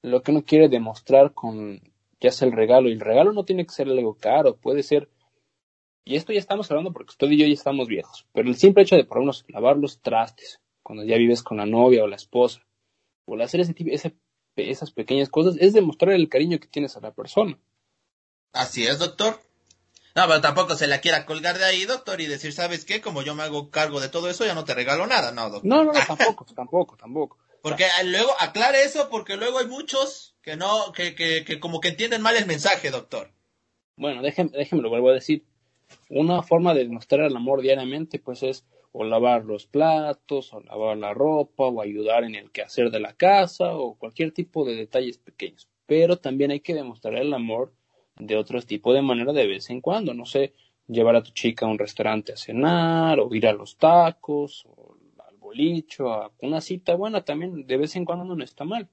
[0.00, 1.82] lo que uno quiere demostrar con
[2.32, 5.08] sea el regalo, y el regalo no tiene que ser algo caro, puede ser,
[6.04, 8.82] y esto ya estamos hablando porque usted y yo ya estamos viejos, pero el simple
[8.82, 12.16] hecho de por unos lavar los trastes, cuando ya vives con la novia o la
[12.16, 12.60] esposa,
[13.24, 14.16] o el hacer ese tipo, ese
[14.56, 17.58] esas pequeñas cosas es demostrar el cariño que tienes a la persona.
[18.52, 19.38] Así es, doctor.
[20.14, 23.02] No, pero tampoco se la quiera colgar de ahí, doctor, y decir, ¿sabes qué?
[23.02, 25.66] Como yo me hago cargo de todo eso, ya no te regalo nada, no, doctor.
[25.66, 27.38] No, no, no, tampoco, tampoco, tampoco.
[27.60, 31.80] Porque eh, luego, aclare eso, porque luego hay muchos que no, que, que, que como
[31.80, 33.32] que entienden mal el mensaje, doctor.
[33.96, 35.44] Bueno, déjeme, déjeme lo vuelvo a decir.
[36.08, 40.98] Una forma de demostrar el amor diariamente, pues es o lavar los platos, o lavar
[40.98, 45.18] la ropa, o ayudar en el quehacer de la casa, o cualquier tipo de detalles
[45.18, 45.68] pequeños.
[45.84, 47.74] Pero también hay que demostrar el amor
[48.16, 50.14] de otro tipo de manera de vez en cuando.
[50.14, 50.54] No sé,
[50.86, 54.96] llevar a tu chica a un restaurante a cenar, o ir a los tacos, o
[55.28, 58.88] al bolicho, a una cita buena también de vez en cuando no está mal.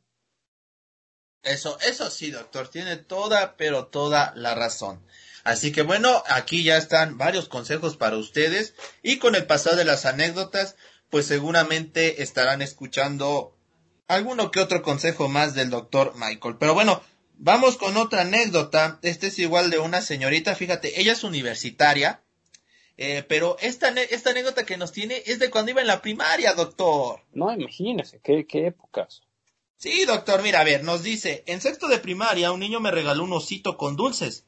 [1.43, 5.01] Eso, eso sí, doctor, tiene toda, pero toda la razón.
[5.43, 9.83] Así que bueno, aquí ya están varios consejos para ustedes y con el pasar de
[9.83, 10.77] las anécdotas,
[11.09, 13.53] pues seguramente estarán escuchando
[14.07, 16.55] alguno que otro consejo más del doctor Michael.
[16.59, 17.01] Pero bueno,
[17.33, 18.99] vamos con otra anécdota.
[19.01, 22.21] Este es igual de una señorita, fíjate, ella es universitaria,
[22.95, 26.53] eh, pero esta, esta anécdota que nos tiene es de cuando iba en la primaria,
[26.53, 27.21] doctor.
[27.33, 29.23] No, imagínese, qué, qué épocas.
[29.84, 33.25] Sí, doctor, mira, a ver, nos dice, en sexto de primaria un niño me regaló
[33.25, 34.47] un osito con dulces.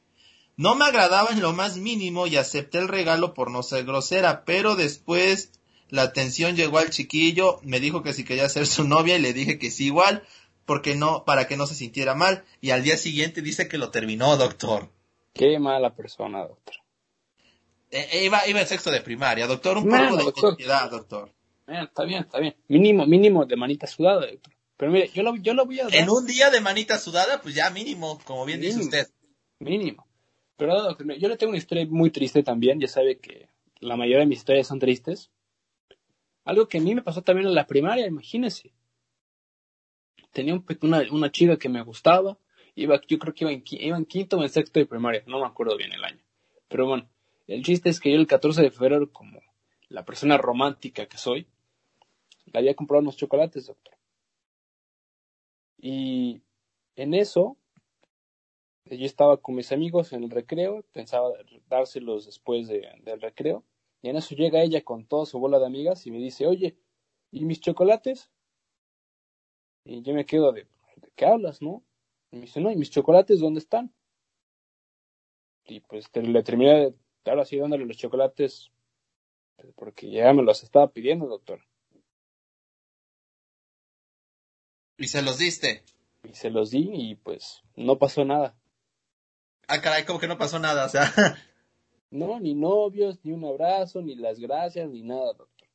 [0.56, 4.46] No me agradaba en lo más mínimo y acepté el regalo por no ser grosera,
[4.46, 5.52] pero después
[5.90, 9.34] la atención llegó al chiquillo, me dijo que si quería ser su novia y le
[9.34, 10.22] dije que sí igual,
[10.64, 13.90] porque no, para que no se sintiera mal, y al día siguiente dice que lo
[13.90, 14.88] terminó, doctor.
[15.34, 16.76] Qué mala persona, doctor.
[17.90, 20.56] Eh, eh, iba, iba en sexto de primaria, doctor, un poco de doctor.
[20.90, 21.30] doctor.
[21.66, 22.56] está bien, está bien.
[22.68, 24.55] Mínimo, mínimo de manita sudada, doctor.
[24.76, 25.94] Pero mire, yo lo, yo lo voy a dar.
[25.94, 29.08] En un día de manita sudada, pues ya mínimo, como bien dice usted.
[29.58, 30.06] Mínimo.
[30.56, 33.48] Pero doctor, yo le tengo una historia muy triste también, ya sabe que
[33.80, 35.30] la mayoría de mis historias son tristes.
[36.44, 38.72] Algo que a mí me pasó también en la primaria, imagínese.
[40.32, 42.38] Tenía un, una, una chica que me gustaba,
[42.74, 45.40] iba, yo creo que iba en, iba en quinto o en sexto de primaria, no
[45.40, 46.22] me acuerdo bien el año.
[46.68, 47.08] Pero bueno,
[47.46, 49.40] el chiste es que yo el 14 de febrero, como
[49.88, 51.46] la persona romántica que soy,
[52.46, 53.95] le había comprado unos chocolates, doctor.
[55.78, 56.42] Y
[56.96, 57.56] en eso,
[58.84, 61.30] yo estaba con mis amigos en el recreo, pensaba
[61.68, 63.64] dárselos después del recreo,
[64.02, 66.76] y en eso llega ella con toda su bola de amigas y me dice, oye,
[67.30, 68.30] ¿y mis chocolates?
[69.84, 70.62] Y yo me quedo de,
[70.96, 71.82] ¿de qué hablas, no?
[72.30, 73.92] Y me dice, no, ¿y mis chocolates dónde están?
[75.64, 76.94] Y pues le terminé de,
[77.30, 78.70] ahora sí dándole los chocolates,
[79.74, 81.60] porque ya me los estaba pidiendo, doctor.
[84.98, 85.82] ¿Y se los diste?
[86.24, 88.54] Y se los di y pues no pasó nada.
[89.68, 91.12] Ah, caray, como que no pasó nada, o sea.
[92.08, 95.68] No, ni novios, ni un abrazo, ni las gracias, ni nada, doctor.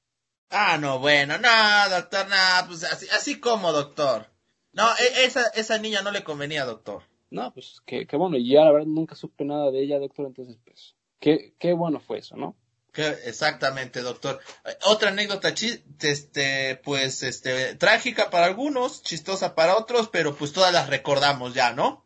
[0.50, 4.28] Ah, no, bueno, no, doctor, nada, pues así, así como, doctor.
[4.72, 7.04] No, e, esa, esa niña no le convenía, doctor.
[7.30, 10.26] No, pues qué, qué bueno, y ya la verdad nunca supe nada de ella, doctor,
[10.28, 12.56] entonces pues, qué, qué bueno fue eso, ¿no?
[12.96, 14.40] Exactamente, doctor.
[14.86, 15.54] Otra anécdota,
[16.02, 21.74] este, pues, este, trágica para algunos, chistosa para otros, pero pues todas las recordamos ya,
[21.74, 22.06] ¿no?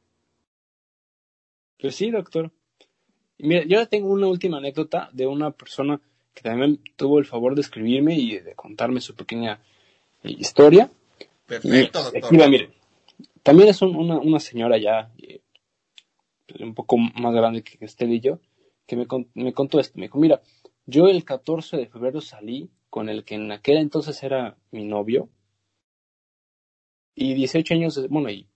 [1.79, 2.51] Pues sí, doctor.
[3.37, 5.99] Mira, yo tengo una última anécdota de una persona
[6.33, 9.59] que también tuvo el favor de escribirme y de contarme su pequeña
[10.23, 10.89] eh, historia.
[11.45, 12.49] Perfecto, doctor.
[12.49, 12.69] mire,
[13.43, 15.41] también es una, una, señora ya eh,
[16.59, 18.39] un poco más grande que usted y yo,
[18.85, 19.97] que me, me contó esto.
[19.97, 20.41] Me dijo, mira,
[20.85, 25.29] yo el 14 de febrero salí con el que en aquel entonces era mi novio.
[27.15, 28.47] Y 18 años, bueno, y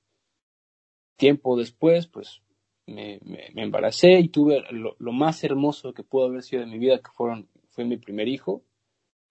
[1.17, 2.41] tiempo después, pues
[2.85, 6.99] me, me, embaracé y tuve lo, más hermoso que pudo haber sido de mi vida,
[6.99, 8.63] que fueron, fue mi primer hijo,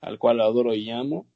[0.00, 1.26] al cual adoro y amo.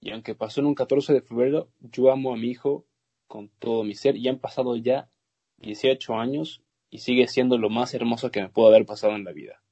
[0.00, 2.86] Y aunque pasó en un 14 de febrero, yo amo a mi hijo
[3.26, 4.16] con todo mi ser.
[4.16, 5.10] Y han pasado ya
[5.58, 9.32] 18 años y sigue siendo lo más hermoso que me pudo haber pasado en la
[9.32, 9.63] vida.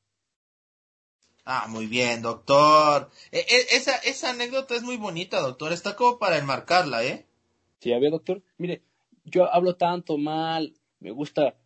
[1.45, 3.11] Ah, muy bien, doctor.
[3.33, 5.73] E, e, esa, esa anécdota es muy bonita, doctor.
[5.73, 7.27] Está como para enmarcarla, ¿eh?
[7.81, 8.43] Sí, a ver, doctor.
[8.59, 8.83] Mire,
[9.25, 11.57] yo hablo tanto mal, me gusta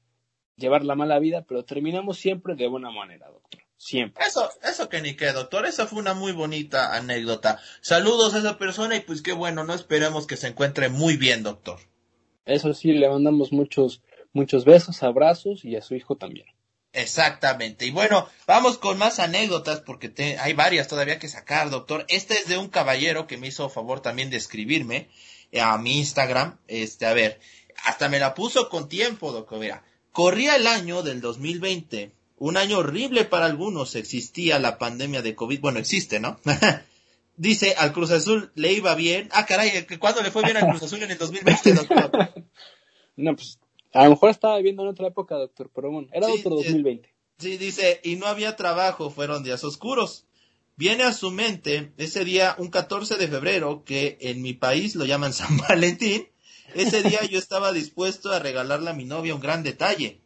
[0.57, 3.61] llevar la mala vida, pero terminamos siempre de buena manera, doctor.
[3.77, 4.24] Siempre.
[4.24, 5.66] Eso, eso que ni qué, doctor.
[5.66, 7.61] Esa fue una muy bonita anécdota.
[7.83, 11.43] Saludos a esa persona y pues qué bueno, no esperemos que se encuentre muy bien,
[11.43, 11.79] doctor.
[12.47, 14.03] Eso sí, le mandamos muchos,
[14.33, 16.47] muchos besos, abrazos y a su hijo también.
[16.97, 17.84] Exactamente.
[17.84, 22.07] Y bueno, vamos con más anécdotas porque te, hay varias todavía que sacar, doctor.
[22.09, 25.11] Esta es de un caballero que me hizo favor también de escribirme
[25.53, 26.57] eh, a mi Instagram.
[26.68, 27.38] Este, a ver,
[27.84, 29.59] hasta me la puso con tiempo, doctor.
[29.59, 33.94] Mira, corría el año del 2020, un año horrible para algunos.
[33.94, 35.61] Existía la pandemia de COVID.
[35.61, 36.40] Bueno, existe, ¿no?
[37.36, 39.28] Dice, al Cruz Azul le iba bien.
[39.32, 42.11] Ah, caray, ¿cuándo le fue bien al Cruz Azul en el 2020, doctor?
[43.16, 43.59] no, pues
[43.97, 47.12] a lo mejor estaba viviendo en otra época, doctor, pero bueno, era otro 2020.
[47.38, 50.26] Sí, dice, y no había trabajo, fueron días oscuros.
[50.76, 55.05] Viene a su mente ese día, un 14 de febrero, que en mi país lo
[55.05, 56.28] llaman San Valentín.
[56.74, 60.20] Ese día yo estaba dispuesto a regalarle a mi novia un gran detalle.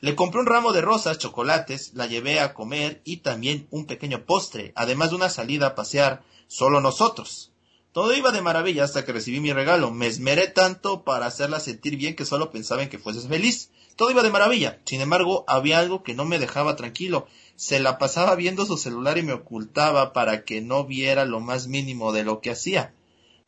[0.00, 4.24] Le compré un ramo de rosas, chocolates, la llevé a comer y también un pequeño
[4.24, 7.52] postre, además de una salida a pasear solo nosotros.
[7.98, 9.90] Todo iba de maravilla hasta que recibí mi regalo.
[9.90, 13.70] Me esmeré tanto para hacerla sentir bien que solo pensaba en que fueses feliz.
[13.96, 14.78] Todo iba de maravilla.
[14.84, 17.26] Sin embargo, había algo que no me dejaba tranquilo.
[17.56, 21.66] Se la pasaba viendo su celular y me ocultaba para que no viera lo más
[21.66, 22.94] mínimo de lo que hacía.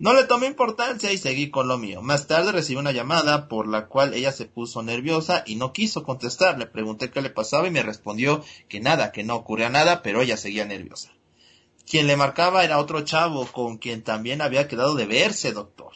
[0.00, 2.02] No le tomé importancia y seguí con lo mío.
[2.02, 6.02] Más tarde recibí una llamada por la cual ella se puso nerviosa y no quiso
[6.02, 6.58] contestar.
[6.58, 10.20] Le pregunté qué le pasaba y me respondió que nada, que no ocurría nada, pero
[10.22, 11.12] ella seguía nerviosa.
[11.90, 15.90] Quien le marcaba era otro chavo con quien también había quedado de verse, doctor.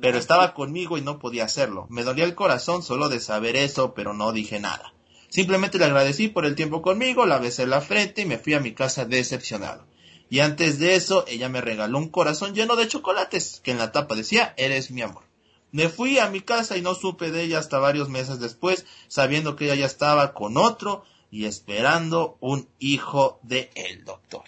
[0.00, 1.86] Pero estaba conmigo y no podía hacerlo.
[1.88, 4.92] Me dolía el corazón solo de saber eso, pero no dije nada.
[5.28, 8.54] Simplemente le agradecí por el tiempo conmigo, la besé en la frente y me fui
[8.54, 9.86] a mi casa decepcionado.
[10.30, 13.92] Y antes de eso, ella me regaló un corazón lleno de chocolates, que en la
[13.92, 15.22] tapa decía, eres mi amor.
[15.70, 19.54] Me fui a mi casa y no supe de ella hasta varios meses después, sabiendo
[19.54, 24.42] que ella ya estaba con otro y esperando un hijo de él, doctor.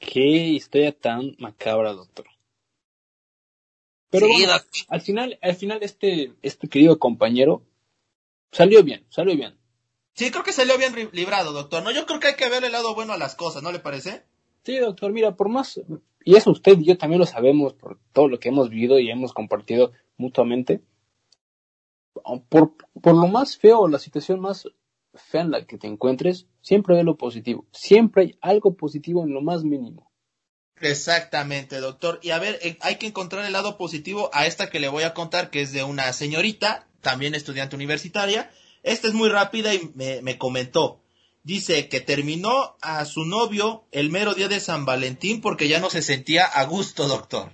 [0.00, 2.26] Qué historia tan macabra, doctor.
[4.10, 7.62] Pero Sí, bueno, doc- al final, al final este, este querido compañero
[8.50, 9.56] salió bien, salió bien.
[10.14, 11.82] Sí, creo que salió bien librado, doctor.
[11.82, 13.78] No, yo creo que hay que ver el lado bueno a las cosas, ¿no le
[13.78, 14.24] parece?
[14.64, 15.80] Sí, doctor, mira, por más,
[16.24, 19.10] y eso usted y yo también lo sabemos por todo lo que hemos vivido y
[19.10, 20.80] hemos compartido mutuamente,
[22.48, 24.68] por, por lo más feo, la situación más
[25.14, 29.32] fea en la que te encuentres, siempre ve lo positivo, siempre hay algo positivo en
[29.32, 30.10] lo más mínimo.
[30.80, 32.20] Exactamente, doctor.
[32.22, 35.02] Y a ver, eh, hay que encontrar el lado positivo a esta que le voy
[35.02, 38.50] a contar, que es de una señorita, también estudiante universitaria.
[38.82, 41.00] Esta es muy rápida y me, me comentó.
[41.42, 45.90] Dice que terminó a su novio el mero día de San Valentín porque ya no
[45.90, 47.52] se sentía a gusto, doctor.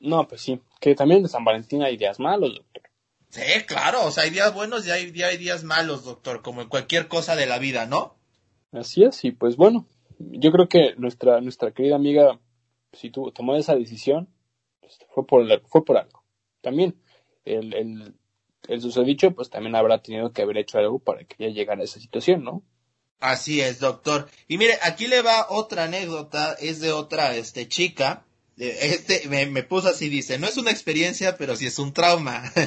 [0.00, 2.82] No, pues sí, que también de San Valentín hay días malos, doctor.
[3.32, 6.60] Sí, claro, o sea, hay días buenos y hay, y hay días malos, doctor, como
[6.60, 8.14] en cualquier cosa de la vida, ¿no?
[8.72, 9.86] Así es, y pues bueno,
[10.18, 12.38] yo creo que nuestra, nuestra querida amiga,
[12.92, 14.28] si tuvo, tomó esa decisión,
[14.80, 16.22] pues, fue por, fue por algo.
[16.60, 16.94] También,
[17.46, 18.14] el, el,
[18.68, 21.84] el susodicho, pues también habrá tenido que haber hecho algo para que ella llegara a
[21.84, 22.62] esa situación, ¿no?
[23.18, 24.28] Así es, doctor.
[24.46, 28.26] Y mire, aquí le va otra anécdota, es de otra este chica.
[28.58, 31.94] Eh, Este me, me puso así, dice, no es una experiencia, pero sí es un
[31.94, 32.42] trauma.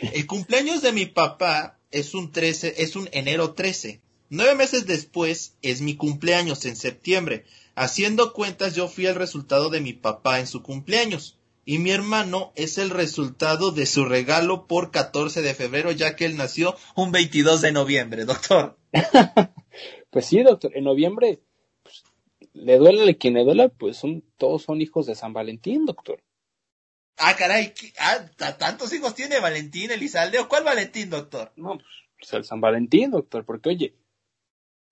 [0.00, 4.00] El cumpleaños de mi papá es un 13, es un enero 13.
[4.30, 7.44] Nueve meses después es mi cumpleaños en septiembre.
[7.74, 11.38] Haciendo cuentas, yo fui el resultado de mi papá en su cumpleaños.
[11.64, 16.24] Y mi hermano es el resultado de su regalo por 14 de febrero, ya que
[16.24, 18.78] él nació un 22 de noviembre, doctor.
[20.10, 21.40] Pues sí, doctor, en noviembre,
[21.82, 22.02] pues,
[22.54, 26.22] le duele a quien le duela, pues son, todos son hijos de San Valentín, doctor.
[27.18, 30.38] Ah, caray, ¿qué- ah, ¿t- ¿tantos hijos tiene Valentín Elizalde?
[30.38, 31.52] ¿O cuál Valentín, doctor?
[31.56, 31.86] No, pues,
[32.18, 33.94] pues, el San Valentín, doctor, porque oye,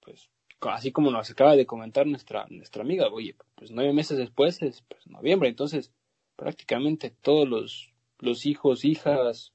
[0.01, 0.29] pues
[0.61, 4.83] así como nos acaba de comentar nuestra, nuestra amiga, oye, pues nueve meses después es
[4.89, 5.93] pues, noviembre, entonces
[6.35, 9.53] prácticamente todos los, los hijos, hijas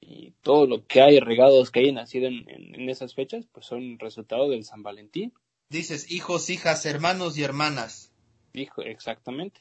[0.00, 3.66] y todo lo que hay regados que hay nacido en, en, en esas fechas, pues
[3.66, 5.32] son resultado del San Valentín,
[5.68, 8.12] Dices hijos, hijas, hermanos y hermanas.
[8.54, 9.60] hijo, exactamente.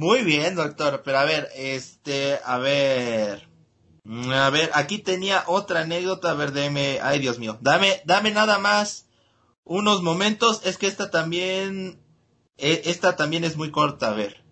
[0.00, 3.46] Muy bien, doctor, pero a ver, este, a ver,
[4.32, 8.58] a ver, aquí tenía otra anécdota, a ver, deme, ay Dios mío, dame, dame nada
[8.58, 9.08] más
[9.62, 12.00] unos momentos, es que esta también,
[12.56, 14.42] e- esta también es muy corta, a ver,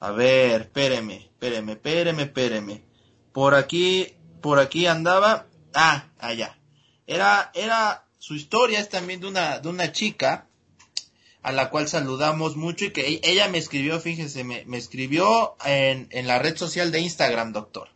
[0.00, 2.84] a ver, espéreme, espéreme, espéreme, espéreme,
[3.32, 6.58] por aquí, por aquí andaba, ah, allá,
[7.06, 10.48] era, era, su historia es también de una, de una chica,
[11.42, 15.56] a la cual saludamos mucho y que e- ella me escribió, fíjese, me, me escribió
[15.64, 17.88] en, en la red social de Instagram, doctor.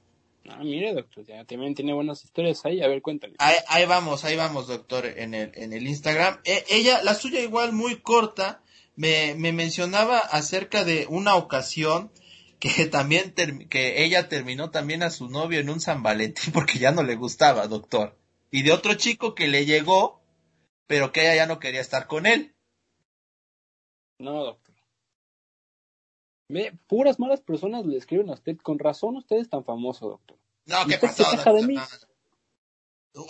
[0.49, 3.35] Ah, mire, doctor, ya también tiene buenas historias ahí, a ver, cuéntale.
[3.39, 6.39] Ahí, ahí vamos, ahí vamos, doctor, en el, en el Instagram.
[6.45, 8.63] E- ella, la suya igual muy corta,
[8.95, 12.11] me, me mencionaba acerca de una ocasión
[12.59, 13.35] que también,
[13.69, 17.15] que ella terminó también a su novio en un San Valentín porque ya no le
[17.17, 18.17] gustaba, doctor.
[18.51, 20.23] Y de otro chico que le llegó,
[20.87, 22.55] pero que ella ya no quería estar con él.
[24.19, 24.75] No, doctor.
[26.49, 28.57] Ve, puras malas personas le escriben a usted.
[28.59, 30.39] Con razón usted es tan famoso, doctor.
[30.67, 31.53] No, ¿Y ¿qué usted se pasó?
[31.55, 31.77] de mí?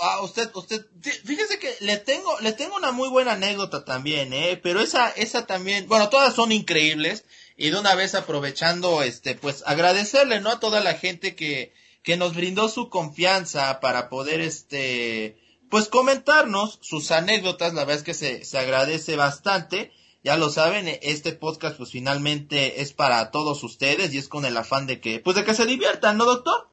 [0.00, 4.32] Ah, usted, usted, fí- fíjese que le tengo, le tengo una muy buena anécdota también,
[4.32, 7.24] eh, pero esa, esa también, bueno, todas son increíbles
[7.56, 10.50] y de una vez aprovechando, este, pues agradecerle, ¿no?
[10.50, 11.72] A toda la gente que,
[12.02, 15.38] que nos brindó su confianza para poder, este,
[15.70, 19.92] pues comentarnos sus anécdotas, la verdad es que se, se agradece bastante.
[20.26, 24.56] Ya lo saben, este podcast pues finalmente es para todos ustedes y es con el
[24.56, 26.66] afán de que, pues de que se diviertan, ¿no, doctor?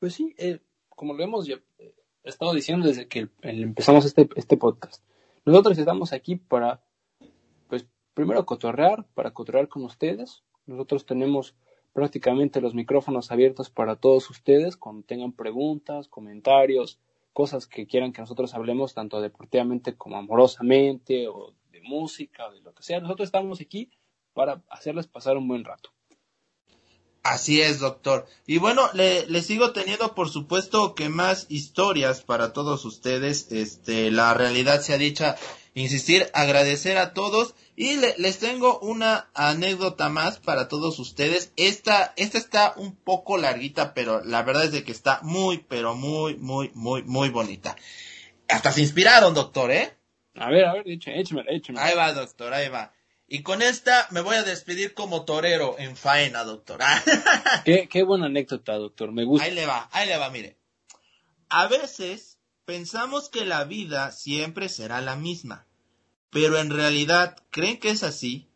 [0.00, 0.58] Pues sí, eh,
[0.90, 1.62] como lo hemos eh,
[2.24, 5.02] estado diciendo desde que empezamos este, este podcast,
[5.46, 6.82] nosotros estamos aquí para,
[7.70, 10.42] pues, primero cotorrear, para cotorrear con ustedes.
[10.66, 11.54] Nosotros tenemos
[11.94, 16.98] prácticamente los micrófonos abiertos para todos ustedes cuando tengan preguntas, comentarios,
[17.32, 22.74] cosas que quieran que nosotros hablemos tanto deportivamente como amorosamente o de música de lo
[22.74, 23.00] que sea.
[23.00, 23.90] Nosotros estamos aquí
[24.32, 25.92] para hacerles pasar un buen rato.
[27.22, 28.26] Así es, doctor.
[28.46, 33.52] Y bueno, le, le sigo teniendo, por supuesto, que más historias para todos ustedes.
[33.52, 35.36] Este, la realidad se ha dicha,
[35.74, 37.54] insistir, agradecer a todos.
[37.76, 41.52] Y le- les tengo una anécdota más para todos ustedes.
[41.56, 45.94] Esta, esta está un poco larguita, pero la verdad es de que está muy, pero
[45.94, 47.76] muy, muy, muy, muy bonita.
[48.48, 49.94] Hasta se inspiraron, doctor, ¿eh?
[50.34, 51.80] A ver, a ver, écheme, écheme.
[51.80, 52.92] Ahí va, doctor, ahí va.
[53.26, 56.80] Y con esta me voy a despedir como torero en faena, doctor.
[57.64, 59.12] qué, qué buena anécdota, doctor.
[59.12, 59.44] Me gusta.
[59.46, 60.58] Ahí le va, ahí le va, mire.
[61.48, 65.66] A veces pensamos que la vida siempre será la misma.
[66.30, 68.48] Pero en realidad, ¿creen que es así?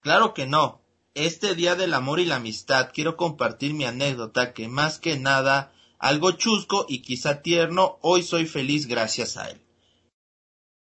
[0.00, 0.82] Claro que no.
[1.14, 5.72] Este día del amor y la amistad quiero compartir mi anécdota que más que nada
[5.98, 9.60] algo chusco y quizá tierno, hoy soy feliz gracias a él.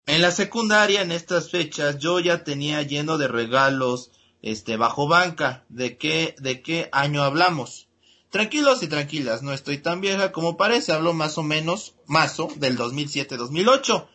[0.07, 5.65] En la secundaria, en estas fechas, yo ya tenía lleno de regalos, este, bajo banca.
[5.69, 7.87] ¿De qué, de qué año hablamos?
[8.29, 12.77] Tranquilos y tranquilas, no estoy tan vieja como parece, hablo más o menos, mazo, del
[12.77, 14.07] 2007-2008.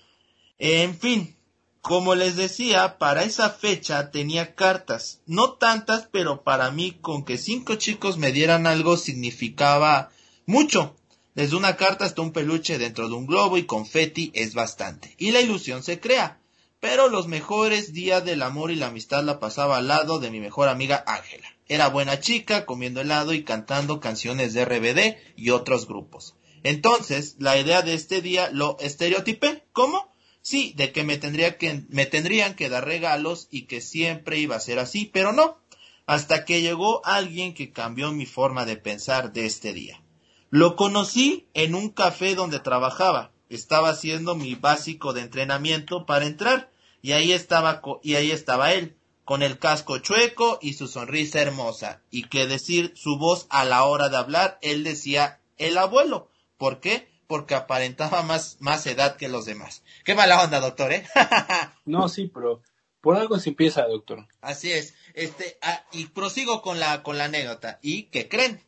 [0.59, 1.37] En fin,
[1.81, 7.39] como les decía, para esa fecha tenía cartas, no tantas, pero para mí con que
[7.39, 10.11] cinco chicos me dieran algo significaba
[10.45, 10.95] mucho.
[11.35, 15.15] Desde una carta hasta un peluche dentro de un globo y confeti es bastante.
[15.19, 16.41] Y la ilusión se crea.
[16.81, 20.41] Pero los mejores días del amor y la amistad la pasaba al lado de mi
[20.41, 21.47] mejor amiga Ángela.
[21.69, 26.35] Era buena chica, comiendo helado y cantando canciones de RBD y otros grupos.
[26.65, 29.63] Entonces, la idea de este día lo estereotipé.
[29.73, 30.13] ¿Cómo?
[30.43, 34.57] Sí, de que me, tendría que me tendrían que dar regalos y que siempre iba
[34.57, 35.59] a ser así, pero no.
[36.07, 40.00] Hasta que llegó alguien que cambió mi forma de pensar de este día.
[40.51, 43.31] Lo conocí en un café donde trabajaba.
[43.49, 46.71] Estaba haciendo mi básico de entrenamiento para entrar
[47.03, 52.03] y ahí estaba y ahí estaba él con el casco chueco y su sonrisa hermosa
[52.11, 56.29] y que decir su voz a la hora de hablar él decía el abuelo.
[56.59, 57.09] ¿Por qué?
[57.29, 59.85] Porque aparentaba más más edad que los demás.
[60.05, 61.07] Qué mala onda, doctor, ¿eh?
[61.85, 62.61] no, sí, pero
[63.01, 64.27] por algo se empieza, doctor.
[64.41, 64.95] Así es.
[65.15, 67.79] Este, ah, y prosigo con la con la anécdota.
[67.83, 68.61] ¿Y qué creen?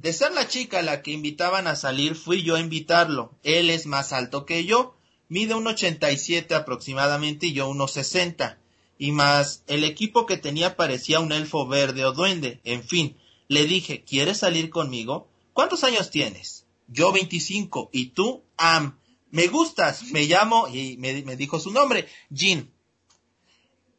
[0.00, 3.34] De ser la chica la que invitaban a salir, fui yo a invitarlo.
[3.42, 4.96] Él es más alto que yo,
[5.28, 8.58] mide un 87 aproximadamente y yo unos 60.
[8.96, 12.60] Y más, el equipo que tenía parecía un elfo verde o duende.
[12.64, 15.28] En fin, le dije, ¿quieres salir conmigo?
[15.52, 16.64] ¿Cuántos años tienes?
[16.88, 17.90] Yo 25.
[17.92, 18.42] ¿Y tú?
[18.56, 18.98] Am.
[19.30, 20.04] Me gustas.
[20.04, 22.70] Me llamo, y me, me dijo su nombre, Jean.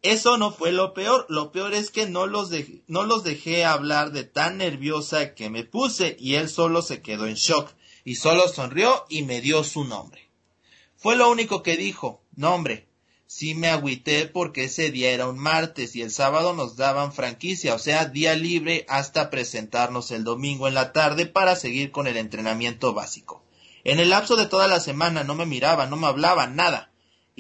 [0.02, 3.66] Eso no fue lo peor, lo peor es que no los, dejé, no los dejé
[3.66, 7.72] hablar de tan nerviosa que me puse y él solo se quedó en shock
[8.04, 10.32] y solo sonrió y me dio su nombre.
[10.98, 12.88] Fue lo único que dijo, nombre.
[13.28, 17.76] Sí me agüité porque ese día era un martes y el sábado nos daban franquicia,
[17.76, 22.18] o sea, día libre hasta presentarnos el domingo en la tarde para seguir con el
[22.18, 23.44] entrenamiento básico.
[23.84, 26.91] En el lapso de toda la semana no me miraba, no me hablaba, nada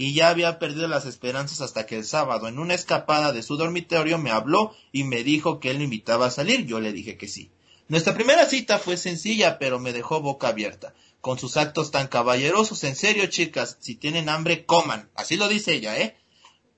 [0.01, 3.55] y ya había perdido las esperanzas hasta que el sábado, en una escapada de su
[3.55, 6.65] dormitorio, me habló y me dijo que él me invitaba a salir.
[6.65, 7.51] Yo le dije que sí.
[7.87, 10.95] Nuestra primera cita fue sencilla, pero me dejó boca abierta.
[11.19, 15.11] Con sus actos tan caballerosos, en serio, chicas, si tienen hambre, coman.
[15.13, 16.17] Así lo dice ella, ¿eh?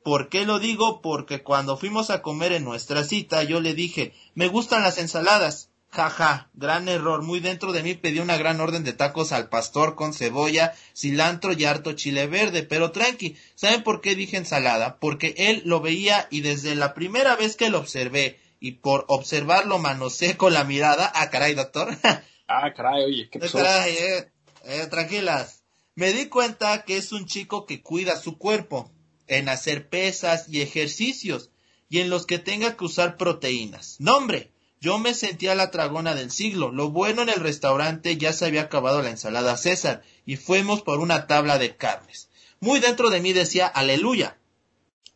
[0.03, 1.01] ¿Por qué lo digo?
[1.01, 5.69] Porque cuando fuimos a comer en nuestra cita, yo le dije, me gustan las ensaladas.
[5.93, 7.21] Jaja, gran error.
[7.21, 11.53] Muy dentro de mí pedí una gran orden de tacos al pastor con cebolla, cilantro
[11.53, 12.63] y harto chile verde.
[12.63, 14.97] Pero tranqui, ¿saben por qué dije ensalada?
[14.97, 19.77] Porque él lo veía y desde la primera vez que lo observé y por observarlo
[19.77, 21.11] manoseé con la mirada.
[21.13, 21.95] Ah, caray, doctor.
[22.47, 23.59] ah, caray, oye, qué pasó?
[23.59, 24.31] Eh,
[24.63, 25.61] eh, tranquilas.
[25.93, 28.91] Me di cuenta que es un chico que cuida su cuerpo
[29.27, 31.51] en hacer pesas y ejercicios
[31.87, 33.97] y en los que tenga que usar proteínas.
[33.99, 34.52] Nombre,
[34.83, 36.69] yo me sentía la tragona del siglo.
[36.69, 40.99] Lo bueno en el restaurante ya se había acabado la ensalada César y fuimos por
[40.99, 42.27] una tabla de carnes.
[42.59, 44.37] Muy dentro de mí decía aleluya.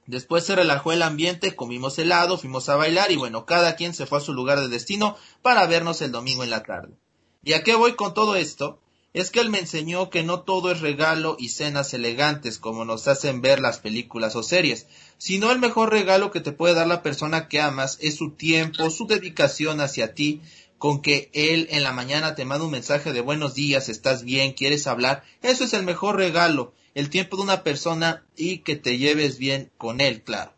[0.05, 4.05] Después se relajó el ambiente, comimos helado, fuimos a bailar y bueno, cada quien se
[4.05, 6.93] fue a su lugar de destino para vernos el domingo en la tarde.
[7.43, 8.80] ¿Y a qué voy con todo esto?
[9.20, 13.07] Es que él me enseñó que no todo es regalo y cenas elegantes como nos
[13.07, 14.86] hacen ver las películas o series,
[15.18, 18.91] sino el mejor regalo que te puede dar la persona que amas es su tiempo,
[18.91, 20.41] su dedicación hacia ti,
[20.78, 24.53] con que él en la mañana te manda un mensaje de buenos días, estás bien,
[24.53, 28.99] quieres hablar, eso es el mejor regalo, el tiempo de una persona y que te
[28.99, 30.56] lleves bien con él, claro.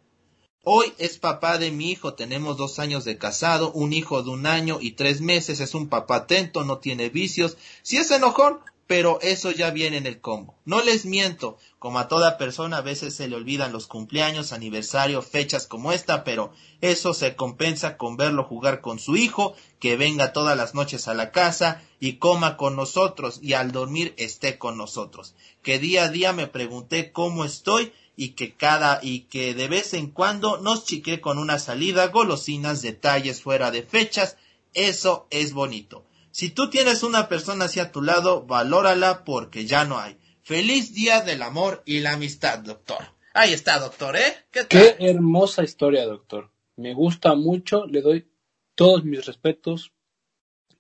[0.66, 4.46] Hoy es papá de mi hijo, tenemos dos años de casado, un hijo de un
[4.46, 9.20] año y tres meses, es un papá atento, no tiene vicios, sí es enojón, pero
[9.22, 10.56] eso ya viene en el combo.
[10.66, 15.22] No les miento, como a toda persona a veces se le olvidan los cumpleaños, aniversario,
[15.22, 16.52] fechas como esta, pero
[16.82, 21.14] eso se compensa con verlo jugar con su hijo, que venga todas las noches a
[21.14, 25.36] la casa y coma con nosotros y al dormir esté con nosotros.
[25.62, 29.94] Que día a día me pregunté cómo estoy y que cada y que de vez
[29.94, 34.36] en cuando nos chique con una salida, golosinas, detalles fuera de fechas,
[34.74, 36.04] eso es bonito.
[36.30, 40.18] Si tú tienes una persona así a tu lado, valórala porque ya no hay.
[40.42, 42.98] Feliz día del amor y la amistad, doctor.
[43.34, 44.36] Ahí está, doctor, ¿eh?
[44.52, 46.52] ¿Qué, Qué hermosa historia, doctor.
[46.76, 48.28] Me gusta mucho, le doy
[48.76, 49.94] todos mis respetos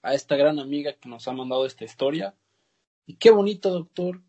[0.02, 2.36] a esta gran amiga que nos ha mandado esta historia.
[3.06, 4.20] Y qué bonito, doctor,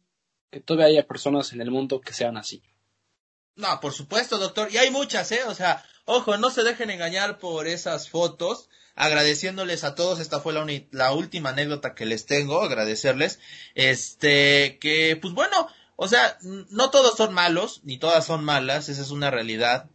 [0.52, 2.62] que todavía haya personas en el mundo que sean así.
[3.60, 4.72] No, por supuesto, doctor.
[4.72, 5.42] Y hay muchas, ¿eh?
[5.46, 8.68] O sea, ojo, no se dejen engañar por esas fotos.
[8.96, 13.38] Agradeciéndoles a todos, esta fue la, la última anécdota que les tengo, agradecerles.
[13.74, 19.02] Este, que, pues bueno, o sea, no todos son malos, ni todas son malas, esa
[19.02, 19.88] es una realidad.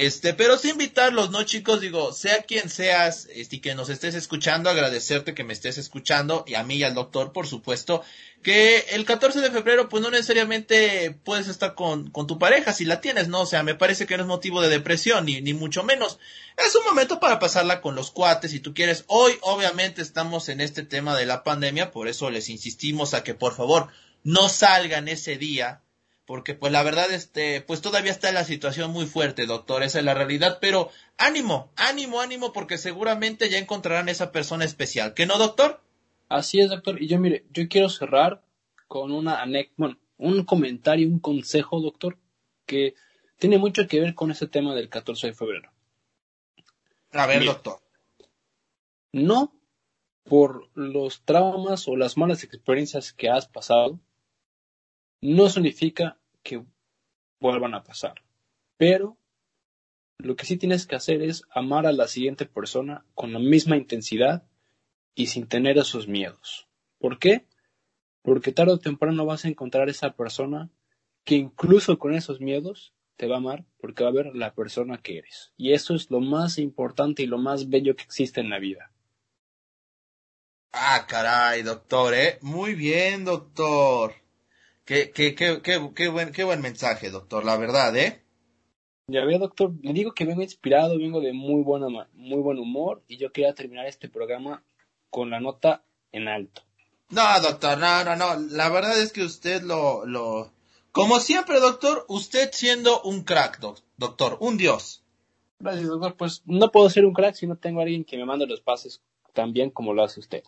[0.00, 1.82] Este, pero sí invitarlos, ¿no, chicos?
[1.82, 6.42] Digo, sea quien seas, este, y que nos estés escuchando, agradecerte que me estés escuchando,
[6.46, 8.02] y a mí y al doctor, por supuesto,
[8.42, 12.86] que el 14 de febrero, pues no necesariamente puedes estar con, con tu pareja, si
[12.86, 13.42] la tienes, ¿no?
[13.42, 16.18] O sea, me parece que no es motivo de depresión, ni, ni mucho menos.
[16.56, 19.04] Es un momento para pasarla con los cuates, si tú quieres.
[19.06, 23.34] Hoy, obviamente, estamos en este tema de la pandemia, por eso les insistimos a que,
[23.34, 23.88] por favor,
[24.24, 25.82] no salgan ese día,
[26.30, 30.04] porque pues la verdad, este, pues todavía está la situación muy fuerte, doctor, esa es
[30.04, 35.38] la realidad, pero ánimo, ánimo, ánimo, porque seguramente ya encontrarán esa persona especial, ¿que no,
[35.38, 35.82] doctor?
[36.28, 38.44] Así es, doctor, y yo mire, yo quiero cerrar
[38.86, 39.44] con una
[39.76, 42.16] bueno, un comentario, un consejo, doctor,
[42.64, 42.94] que
[43.36, 45.72] tiene mucho que ver con ese tema del 14 de febrero.
[47.10, 47.80] A ver, doctor.
[49.10, 49.52] No
[50.22, 53.98] por los traumas o las malas experiencias que has pasado,
[55.20, 56.64] no significa que
[57.40, 58.22] vuelvan a pasar.
[58.76, 59.16] Pero
[60.18, 63.76] lo que sí tienes que hacer es amar a la siguiente persona con la misma
[63.76, 64.44] intensidad
[65.14, 66.68] y sin tener esos miedos.
[66.98, 67.46] ¿Por qué?
[68.22, 70.70] Porque tarde o temprano vas a encontrar esa persona
[71.24, 74.98] que incluso con esos miedos te va a amar porque va a ver la persona
[74.98, 75.52] que eres.
[75.56, 78.92] Y eso es lo más importante y lo más bello que existe en la vida.
[80.72, 82.38] Ah, caray, doctor, ¿eh?
[82.42, 84.14] Muy bien, doctor.
[84.90, 88.24] Qué, qué, qué, qué, buen, qué buen mensaje, doctor, la verdad, ¿eh?
[89.06, 93.00] Ya ve, doctor, le digo que vengo inspirado, vengo de muy, buena, muy buen humor
[93.06, 94.64] y yo quería terminar este programa
[95.08, 96.62] con la nota en alto.
[97.08, 98.34] No, doctor, no, no, no.
[98.50, 100.50] La verdad es que usted lo, lo...
[100.90, 103.60] Como siempre, doctor, usted siendo un crack,
[103.96, 105.04] doctor, un dios.
[105.60, 106.16] Gracias, doctor.
[106.16, 108.60] Pues no puedo ser un crack si no tengo a alguien que me mande los
[108.60, 109.00] pases
[109.34, 110.42] tan bien como lo hace usted.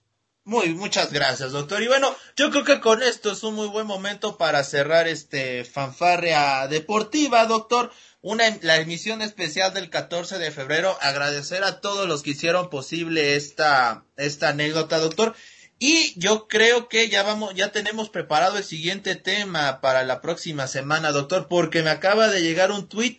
[0.45, 1.83] Muy, muchas gracias, doctor.
[1.83, 5.65] Y bueno, yo creo que con esto es un muy buen momento para cerrar este
[5.65, 7.93] fanfarria deportiva, doctor.
[8.23, 10.97] Una, la emisión especial del 14 de febrero.
[11.01, 15.37] Agradecer a todos los que hicieron posible esta, esta anécdota, doctor.
[15.79, 20.67] Y yo creo que ya vamos, ya tenemos preparado el siguiente tema para la próxima
[20.67, 23.19] semana, doctor, porque me acaba de llegar un tweet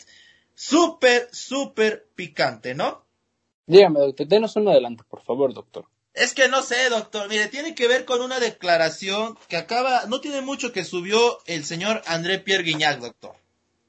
[0.56, 3.06] súper, súper picante, ¿no?
[3.66, 5.86] Dígame, doctor, denos un adelanto, por favor, doctor.
[6.14, 7.28] Es que no sé, doctor.
[7.28, 11.66] Mire, tiene que ver con una declaración que acaba, no tiene mucho que subió el
[11.66, 13.36] señor André Pierre Guignac, doctor.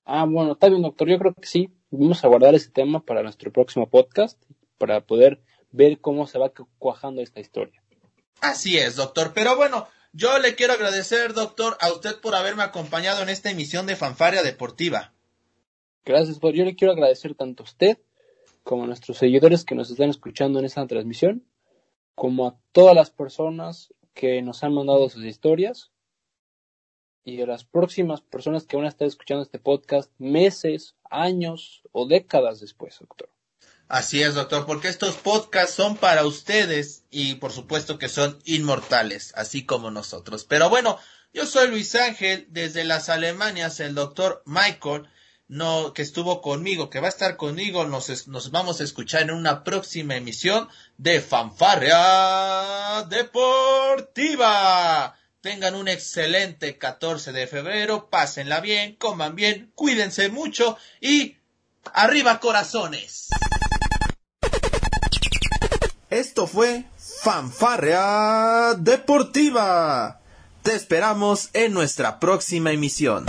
[0.06, 1.08] Ah, bueno, está bien, doctor.
[1.08, 1.70] Yo creo que sí.
[1.90, 4.42] Vamos a guardar ese tema para nuestro próximo podcast,
[4.78, 7.82] para poder ver cómo se va cuajando esta historia.
[8.40, 9.32] Así es, doctor.
[9.34, 13.86] Pero bueno, yo le quiero agradecer, doctor, a usted por haberme acompañado en esta emisión
[13.86, 15.12] de Fanfaria Deportiva.
[16.04, 16.54] Gracias, doctor.
[16.54, 17.98] Yo le quiero agradecer tanto a usted
[18.62, 21.44] como a nuestros seguidores que nos están escuchando en esta transmisión
[22.14, 25.90] como a todas las personas que nos han mandado sus historias
[27.24, 32.06] y a las próximas personas que van a estar escuchando este podcast meses, años o
[32.06, 33.30] décadas después, doctor.
[33.88, 39.32] Así es, doctor, porque estos podcasts son para ustedes y por supuesto que son inmortales,
[39.36, 40.44] así como nosotros.
[40.44, 40.98] Pero bueno,
[41.32, 45.08] yo soy Luis Ángel, desde las Alemanias, el doctor Michael
[45.48, 47.84] no, que estuvo conmigo, que va a estar conmigo.
[47.84, 54.44] Nos, nos vamos a escuchar en una próxima emisión de Fanfarria Deportiva.
[55.40, 61.36] Tengan un excelente 14 de febrero, pásenla bien, coman bien, cuídense mucho y
[61.92, 63.28] arriba corazones.
[66.08, 70.20] Esto fue Fanfarria Deportiva.
[70.62, 73.26] Te esperamos en nuestra próxima emisión.